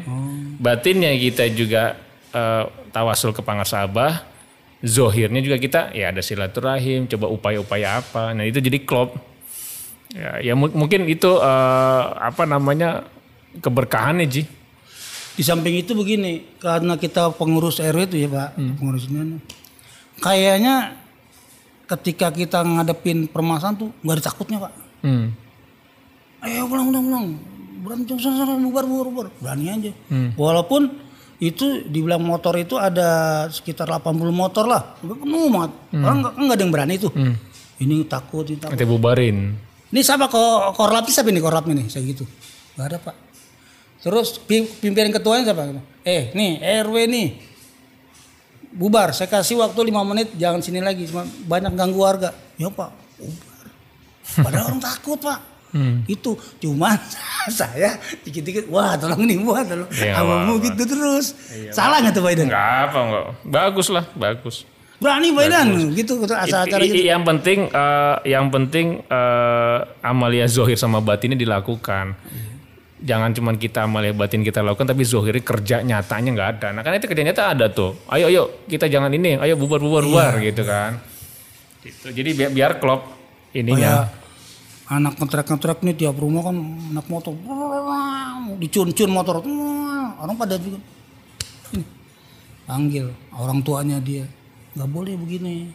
Batinnya 0.57 1.11
kita 1.13 1.51
juga 1.51 1.99
eh, 2.31 2.63
tawasul 2.89 3.35
ke 3.35 3.43
Pangasabah, 3.43 4.23
zohirnya 4.79 5.43
juga 5.43 5.59
kita 5.59 5.91
ya 5.91 6.15
ada 6.15 6.23
silaturahim, 6.23 7.05
coba 7.05 7.27
upaya-upaya 7.27 7.99
apa. 7.99 8.31
Nah 8.31 8.47
itu 8.47 8.57
jadi 8.57 8.81
klop. 8.81 9.19
Ya, 10.11 10.43
ya 10.43 10.53
mu- 10.53 10.71
mungkin 10.71 11.07
itu 11.07 11.31
eh, 11.33 12.03
apa 12.19 12.43
namanya 12.43 13.07
keberkahannya 13.57 14.27
Ji. 14.27 14.43
di 15.31 15.43
samping 15.43 15.79
itu 15.79 15.95
begini 15.95 16.59
karena 16.59 16.95
kita 16.95 17.31
pengurus 17.31 17.79
RW 17.79 18.03
itu 18.05 18.17
ya 18.19 18.27
pak 18.27 18.49
pengurusnya 18.75 19.39
kayaknya 20.19 20.99
ketika 21.87 22.29
kita 22.29 22.59
ngadepin 22.61 23.25
permasalahan 23.25 23.75
tuh 23.77 23.89
nggak 23.99 24.15
ada 24.17 24.23
takutnya 24.23 24.57
pak. 24.59 24.71
Hmm. 25.01 25.31
ayo 26.41 26.67
pulang 26.67 26.91
pulang 26.91 27.05
pulang 27.05 27.25
berantem 27.81 28.15
sana 28.19 28.43
sana 28.43 28.53
bubar 28.55 28.83
bubar 28.83 29.07
bubar. 29.07 29.27
Berani 29.39 29.65
aja. 29.67 29.91
Walaupun 30.35 30.81
itu 31.39 31.81
dibilang 31.83 32.21
motor 32.21 32.53
itu 32.55 32.75
ada 32.75 33.09
sekitar 33.47 33.89
80 33.89 34.11
motor 34.29 34.67
lah. 34.67 34.99
Penuh 34.99 35.47
banget. 35.47 35.71
Orang 35.95 36.17
nggak 36.21 36.53
ada 36.53 36.61
yang 36.61 36.73
berani 36.75 36.95
tuh. 36.97 37.11
Ini 37.79 38.05
takut 38.05 38.45
ini 38.45 38.59
takut. 38.59 38.75
Ente 38.75 38.85
bubarin. 38.85 39.57
Ini 39.91 39.99
siapa? 39.99 40.25
Kok 40.25 40.73
korlap 40.73 41.05
siapa 41.05 41.27
nih 41.27 41.39
korlap 41.39 41.67
ini 41.67 41.85
saya 41.85 42.03
gitu. 42.03 42.23
Nggak 42.73 42.85
ada 42.85 42.97
pak. 43.01 43.15
Terus 44.01 44.39
pi- 44.39 44.65
pimpinan 44.71 45.11
ketuanya 45.11 45.45
siapa? 45.45 45.67
Eh 46.01 46.31
nih 46.31 46.51
RW 46.81 46.95
nih. 47.05 47.27
Bubar 48.71 49.11
saya 49.11 49.27
kasih 49.27 49.59
waktu 49.59 49.79
lima 49.83 49.99
menit 50.01 50.31
jangan 50.33 50.63
sini 50.63 50.79
lagi 50.79 51.03
cuma 51.03 51.21
banyak 51.43 51.71
ganggu 51.71 51.99
warga. 51.99 52.31
Ya 52.55 52.67
pak 52.67 52.89
bubar. 53.17 53.65
Padahal 54.39 54.65
orang 54.69 54.81
takut 54.81 55.19
pak. 55.19 55.39
Itu 56.03 56.35
cuman 56.57 56.95
saya 57.51 57.95
dikit-dikit 58.21 58.67
wah 58.67 58.95
tolong 58.95 59.23
nih 59.23 59.39
buat 59.39 59.63
tolong 59.65 59.87
abamu 59.87 60.55
apa-apa. 60.55 60.65
gitu 60.65 60.83
terus. 60.85 61.25
Salah 61.69 61.99
nggak 61.99 62.11
tuh 62.11 62.23
Biden 62.23 62.47
Enggak 62.47 62.75
apa 62.87 62.97
enggak. 63.01 63.25
Bagus 63.43 63.87
lah, 63.87 64.03
bagus. 64.13 64.63
Berani 65.01 65.33
Biden 65.33 65.97
gitu 65.97 66.21
asal 66.29 66.69
acara 66.69 66.85
gitu. 66.85 67.01
yang 67.01 67.25
penting 67.25 67.65
eh, 67.73 68.15
yang 68.29 68.53
penting 68.53 69.01
eh, 69.01 69.77
amalia 70.05 70.45
zohir 70.45 70.77
sama 70.77 71.01
batinnya 71.01 71.35
dilakukan. 71.35 72.13
Jangan 73.01 73.33
cuman 73.33 73.57
kita 73.57 73.89
amalia 73.89 74.13
batin 74.13 74.45
kita 74.45 74.61
lakukan 74.61 74.85
tapi 74.85 75.01
zohirnya 75.01 75.41
kerja 75.41 75.81
nyatanya 75.81 76.29
nggak 76.37 76.49
ada. 76.53 76.67
Nah 76.69 76.85
kan 76.85 76.93
itu 76.93 77.09
kerja 77.09 77.25
nyata 77.25 77.43
ada 77.57 77.65
tuh. 77.73 77.97
Ayo 78.13 78.29
ayo 78.29 78.61
kita 78.69 78.85
jangan 78.85 79.09
ini. 79.09 79.41
Ayo 79.41 79.57
bubar 79.57 79.81
bubar 79.81 80.05
bubar 80.05 80.33
Iya. 80.37 80.53
gitu 80.53 80.61
kan. 80.69 81.01
Gitu. 81.81 82.13
jadi 82.13 82.29
biar, 82.37 82.49
biar 82.53 82.71
klop 82.77 83.09
ininya. 83.57 84.05
Kayak 84.05 84.21
anak 84.85 85.13
ngetrek-ngetrek 85.17 85.79
nih 85.81 85.95
tiap 85.97 86.15
rumah 86.21 86.45
kan 86.45 86.55
anak 86.93 87.05
motor. 87.09 87.33
Dicun-cun 88.61 89.09
motor. 89.09 89.41
Orang 90.21 90.37
pada 90.37 90.61
juga 90.61 90.77
ini 91.73 91.81
panggil 92.69 93.09
orang 93.33 93.65
tuanya 93.65 93.97
dia 93.97 94.29
nggak 94.73 94.89
boleh 94.89 95.13
begini. 95.15 95.67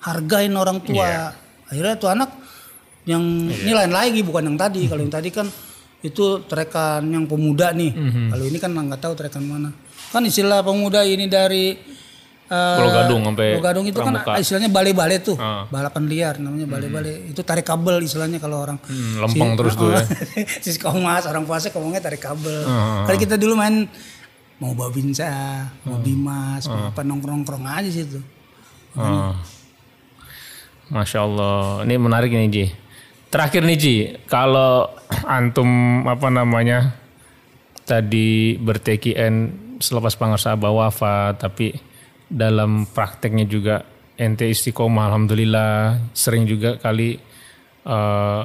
Hargain 0.00 0.52
orang 0.52 0.80
tua. 0.80 1.32
Akhirnya 1.64 1.96
tuh 1.96 2.08
anak 2.08 2.30
yang 3.04 3.20
ini 3.46 3.72
lain 3.72 3.92
lagi 3.92 4.20
bukan 4.20 4.48
yang 4.48 4.56
tadi. 4.56 4.84
Kalau 4.84 5.00
yang 5.00 5.12
tadi 5.12 5.28
kan 5.28 5.48
itu 6.00 6.24
trekan 6.44 7.04
yang 7.04 7.24
pemuda 7.24 7.72
nih. 7.72 7.92
Kalau 8.30 8.44
ini 8.44 8.58
kan 8.58 8.70
nggak 8.70 9.00
tahu 9.00 9.14
trekan 9.14 9.42
mana. 9.42 9.72
Kan 10.12 10.22
istilah 10.22 10.60
pemuda 10.60 11.02
ini 11.02 11.24
dari 11.24 11.72
eh, 12.44 12.76
Pulau 12.76 12.92
Gadung 12.92 13.22
sampai 13.24 13.46
Pulau 13.50 13.64
Gadung 13.64 13.86
itu 13.88 13.96
kan 13.98 14.12
Pramuka. 14.14 14.36
istilahnya 14.36 14.68
bale-bale 14.68 15.16
tuh. 15.18 15.34
Ah. 15.34 15.64
balapan 15.66 16.04
liar 16.04 16.34
namanya 16.36 16.68
bale-bale. 16.68 17.32
Itu 17.32 17.40
tarik 17.40 17.64
kabel 17.64 18.04
istilahnya 18.04 18.36
kalau 18.36 18.60
orang. 18.60 18.76
Hmm, 18.84 19.24
lempeng 19.24 19.56
terus 19.56 19.72
tuh 19.74 19.88
ya. 19.90 20.04
si 20.62 20.76
Komas 20.76 21.24
orang 21.24 21.48
puasa 21.48 21.72
ngomongnya 21.72 22.04
tarik 22.04 22.20
kabel. 22.20 22.62
Ah. 22.62 23.08
kalau 23.08 23.18
kita 23.18 23.34
dulu 23.34 23.56
main 23.56 23.88
mau 24.54 24.70
babinsa 24.70 25.26
mau 25.82 25.98
Hmm. 25.98 26.04
bimas 26.04 26.62
mau 26.68 26.88
apa 26.88 27.02
nongkrong-nongkrong 27.02 27.64
aja 27.66 27.90
situ 27.90 28.22
Oh. 28.94 29.34
Masya 30.92 31.18
Allah, 31.24 31.82
ini 31.88 31.94
menarik 31.96 32.30
nih 32.30 32.50
Ji. 32.52 32.66
Terakhir 33.32 33.66
nih 33.66 33.78
Ji, 33.78 33.96
kalau 34.30 34.86
antum 35.26 36.02
apa 36.06 36.28
namanya 36.30 36.94
tadi 37.82 38.54
berTKN 38.60 39.34
selepas 39.82 40.14
Pangarsaba 40.14 40.70
wafat, 40.70 41.42
tapi 41.42 41.74
dalam 42.30 42.86
prakteknya 42.86 43.48
juga 43.48 43.82
ente 44.14 44.46
istiqomah, 44.46 45.10
alhamdulillah 45.10 45.98
sering 46.14 46.46
juga 46.46 46.78
kali 46.78 47.18
eh, 47.84 48.42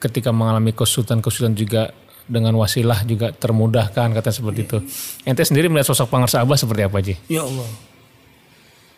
ketika 0.00 0.32
mengalami 0.32 0.72
kesulitan-kesulitan 0.72 1.54
juga 1.56 1.82
dengan 2.26 2.58
wasilah 2.58 3.06
juga 3.06 3.30
termudahkan 3.30 4.16
kata 4.16 4.30
seperti 4.34 4.60
itu. 4.66 4.78
Ente 5.22 5.46
sendiri 5.46 5.70
melihat 5.70 5.94
sosok 5.94 6.10
Pangarsa 6.10 6.42
Abah 6.42 6.58
seperti 6.58 6.82
apa 6.82 6.98
Ji? 7.04 7.14
Ya 7.30 7.46
Allah. 7.46 7.68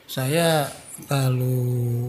Saya 0.09 0.65
kalau 1.05 2.09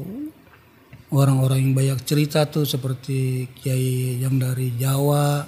orang-orang 1.11 1.67
yang 1.67 1.73
banyak 1.75 1.99
cerita 2.07 2.47
tuh 2.47 2.63
seperti 2.63 3.51
kiai 3.59 4.23
yang 4.23 4.39
dari 4.39 4.71
Jawa 4.79 5.43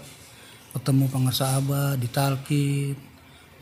ketemu 0.76 1.08
Pangarsa 1.08 1.56
Abah 1.56 1.96
di 1.96 2.12
Talkin. 2.12 2.92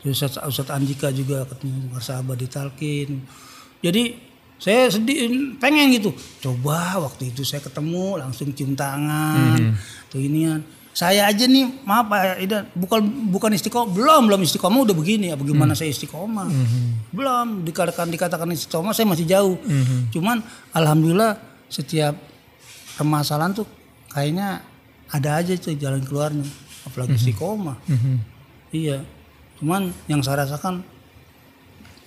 Terus 0.02 0.18
Ustaz, 0.18 0.42
Ustaz 0.42 0.74
Anjika 0.74 1.14
juga 1.14 1.46
ketemu 1.46 1.86
Pangarsa 1.86 2.18
Abah 2.18 2.34
di 2.34 2.50
Talkin. 2.50 3.22
Jadi 3.78 4.18
saya 4.58 4.90
sedih 4.90 5.54
pengen 5.62 5.94
gitu. 5.94 6.10
Coba 6.42 6.98
waktu 6.98 7.30
itu 7.30 7.46
saya 7.46 7.62
ketemu 7.62 8.18
langsung 8.18 8.50
cium 8.50 8.74
tangan. 8.74 9.78
Tuh 10.10 10.18
inian. 10.18 10.66
Saya 11.00 11.24
aja 11.32 11.48
nih 11.48 11.64
maaf 11.88 12.12
Pak 12.12 12.44
Idan 12.44 12.68
bukan 12.76 13.00
bukan 13.32 13.56
istiqomah 13.56 13.88
belum 13.88 14.28
belum 14.28 14.40
istiqomah 14.44 14.84
udah 14.84 14.92
begini 14.92 15.32
ya 15.32 15.36
bagaimana 15.40 15.72
saya 15.72 15.88
istiqomah? 15.96 16.44
Belum 17.08 17.64
dikatakan 17.64 18.12
dikatakan 18.12 18.52
istiqomah 18.52 18.92
saya 18.92 19.08
masih 19.08 19.24
jauh. 19.24 19.56
Cuman 20.12 20.44
alhamdulillah 20.76 21.40
setiap 21.72 22.12
permasalahan 23.00 23.56
tuh 23.56 23.64
kayaknya 24.12 24.60
ada 25.08 25.40
aja 25.40 25.56
tuh 25.56 25.72
jalan 25.80 26.04
keluarnya 26.04 26.44
apalagi 26.84 27.16
istiqomah. 27.16 27.80
Iya 28.76 29.00
cuman 29.56 29.92
yang 30.04 30.20
saya 30.20 30.44
rasakan 30.44 30.84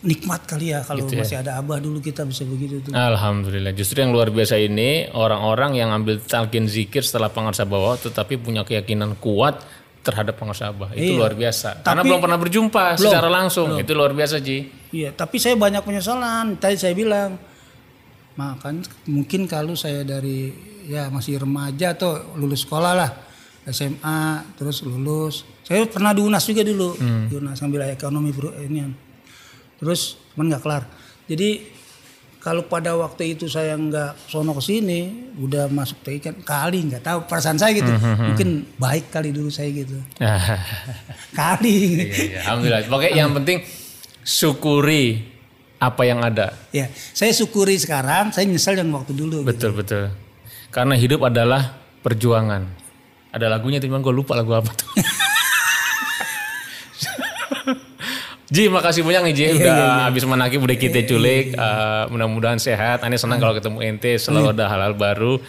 nikmat 0.03 0.43
kali 0.43 0.75
ya 0.75 0.83
kalau 0.83 1.07
masih 1.07 1.39
ada 1.39 1.55
abah 1.55 1.79
dulu 1.79 2.03
kita 2.03 2.27
bisa 2.27 2.43
begitu 2.43 2.83
tuh 2.83 2.91
Alhamdulillah. 2.91 3.71
Justru 3.71 4.03
yang 4.03 4.11
luar 4.11 4.29
biasa 4.29 4.59
ini 4.59 5.07
orang-orang 5.15 5.79
yang 5.79 5.95
ambil 5.95 6.19
talqin 6.19 6.67
zikir 6.67 7.07
setelah 7.07 7.31
Pangarsa 7.31 7.63
Bawah 7.63 7.95
tetapi 7.95 8.35
punya 8.35 8.67
keyakinan 8.67 9.15
kuat 9.17 9.63
terhadap 10.03 10.35
Pangarsa 10.35 10.75
Abah. 10.75 10.91
Itu 10.91 11.15
luar 11.15 11.33
biasa. 11.33 11.81
Karena 11.81 12.03
belum 12.03 12.19
pernah 12.19 12.35
berjumpa 12.35 12.99
secara 12.99 13.31
langsung. 13.31 13.79
Itu 13.79 13.95
luar 13.95 14.11
biasa, 14.11 14.43
Ji. 14.43 14.67
Iya, 14.91 15.15
tapi 15.15 15.39
saya 15.39 15.55
banyak 15.55 15.79
penyesalan. 15.81 16.59
Tadi 16.59 16.75
saya 16.75 16.91
bilang, 16.91 17.39
makan 18.35 18.83
mungkin 19.07 19.47
kalau 19.47 19.73
saya 19.79 20.03
dari 20.03 20.51
ya 20.83 21.07
masih 21.07 21.39
remaja 21.39 21.95
atau 21.95 22.35
lulus 22.35 22.67
sekolah 22.67 22.91
lah, 22.91 23.09
SMA, 23.63 24.43
terus 24.59 24.83
lulus. 24.83 25.47
Saya 25.63 25.87
pernah 25.87 26.11
di 26.11 26.19
UNAS 26.19 26.43
juga 26.51 26.67
dulu, 26.67 26.99
di 26.99 27.33
UNAS 27.39 27.63
ngambil 27.63 27.95
ekonomi 27.95 28.35
bro, 28.35 28.51
ini 28.59 28.83
terus 29.83 30.15
cuman 30.33 30.55
nggak 30.55 30.63
kelar. 30.63 30.83
Jadi 31.27 31.49
kalau 32.39 32.67
pada 32.67 32.91
waktu 32.95 33.35
itu 33.35 33.47
saya 33.47 33.75
nggak 33.75 34.27
sono 34.27 34.51
ke 34.55 34.63
sini, 34.63 35.31
udah 35.39 35.71
masuk 35.71 36.03
TI 36.03 36.19
kan 36.19 36.35
kali 36.43 36.91
nggak 36.91 37.03
tahu 37.03 37.19
perasaan 37.23 37.55
saya 37.55 37.71
gitu, 37.71 37.87
mungkin 38.19 38.67
baik 38.75 39.11
kali 39.11 39.31
dulu 39.31 39.47
saya 39.47 39.71
gitu, 39.71 39.95
kali. 41.39 42.03
Iya, 42.03 42.11
iya. 42.11 42.39
Alhamdulillah. 42.43 42.81
Pokoknya 42.91 43.11
yang 43.15 43.31
penting 43.31 43.63
syukuri 44.27 45.23
apa 45.79 46.03
yang 46.03 46.19
ada. 46.19 46.51
Ya, 46.75 46.91
saya 47.15 47.31
syukuri 47.31 47.79
sekarang, 47.79 48.35
saya 48.35 48.43
nyesel 48.43 48.75
yang 48.75 48.91
waktu 48.91 49.15
dulu. 49.15 49.43
gitu. 49.43 49.47
Betul 49.47 49.71
betul. 49.75 50.03
Karena 50.67 50.99
hidup 50.99 51.23
adalah 51.23 51.79
perjuangan. 52.03 52.67
Ada 53.31 53.47
lagunya, 53.49 53.79
cuman 53.79 54.03
gue 54.03 54.13
lupa 54.13 54.35
lagu 54.35 54.51
apa 54.51 54.71
tuh. 54.75 54.89
Ji, 58.53 58.69
makasih 58.69 59.01
banyak 59.01 59.21
nih 59.25 59.33
Ji, 59.33 59.45
udah 59.57 60.05
habis 60.05 60.29
menakib 60.29 60.61
udah 60.61 60.77
kita 60.77 61.09
culik. 61.09 61.57
Eh, 61.57 62.03
mudah-mudahan 62.13 62.61
sehat. 62.61 63.01
Aneh 63.01 63.17
senang 63.17 63.41
kalau 63.41 63.57
ketemu 63.57 63.81
ente, 63.81 64.21
selalu 64.21 64.53
ada 64.53 64.69
hal-hal 64.69 64.93
baru. 64.93 65.41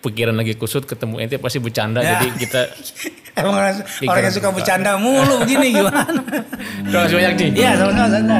Pikiran 0.00 0.32
lagi 0.32 0.56
kusut, 0.56 0.88
ketemu 0.88 1.20
ente 1.20 1.36
pasti 1.36 1.60
bercanda. 1.60 2.00
Jadi 2.00 2.32
kita 2.40 2.60
Emang 3.36 3.52
orang, 3.52 3.84
orang 4.08 4.22
yang 4.24 4.32
suka 4.32 4.48
bercanda 4.48 4.96
mulu 4.96 5.44
begini 5.44 5.76
gimana? 5.76 6.00
terima 6.88 7.00
kasih 7.04 7.16
banyak 7.20 7.32
Ji. 7.36 7.46
Iya, 7.60 7.70
sama-sama. 7.76 8.38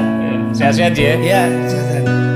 Sehat-sehat 0.57 0.91
Ji 0.97 1.03
ya. 1.05 1.15
Iya, 1.21 1.41
Santan. 1.69 2.26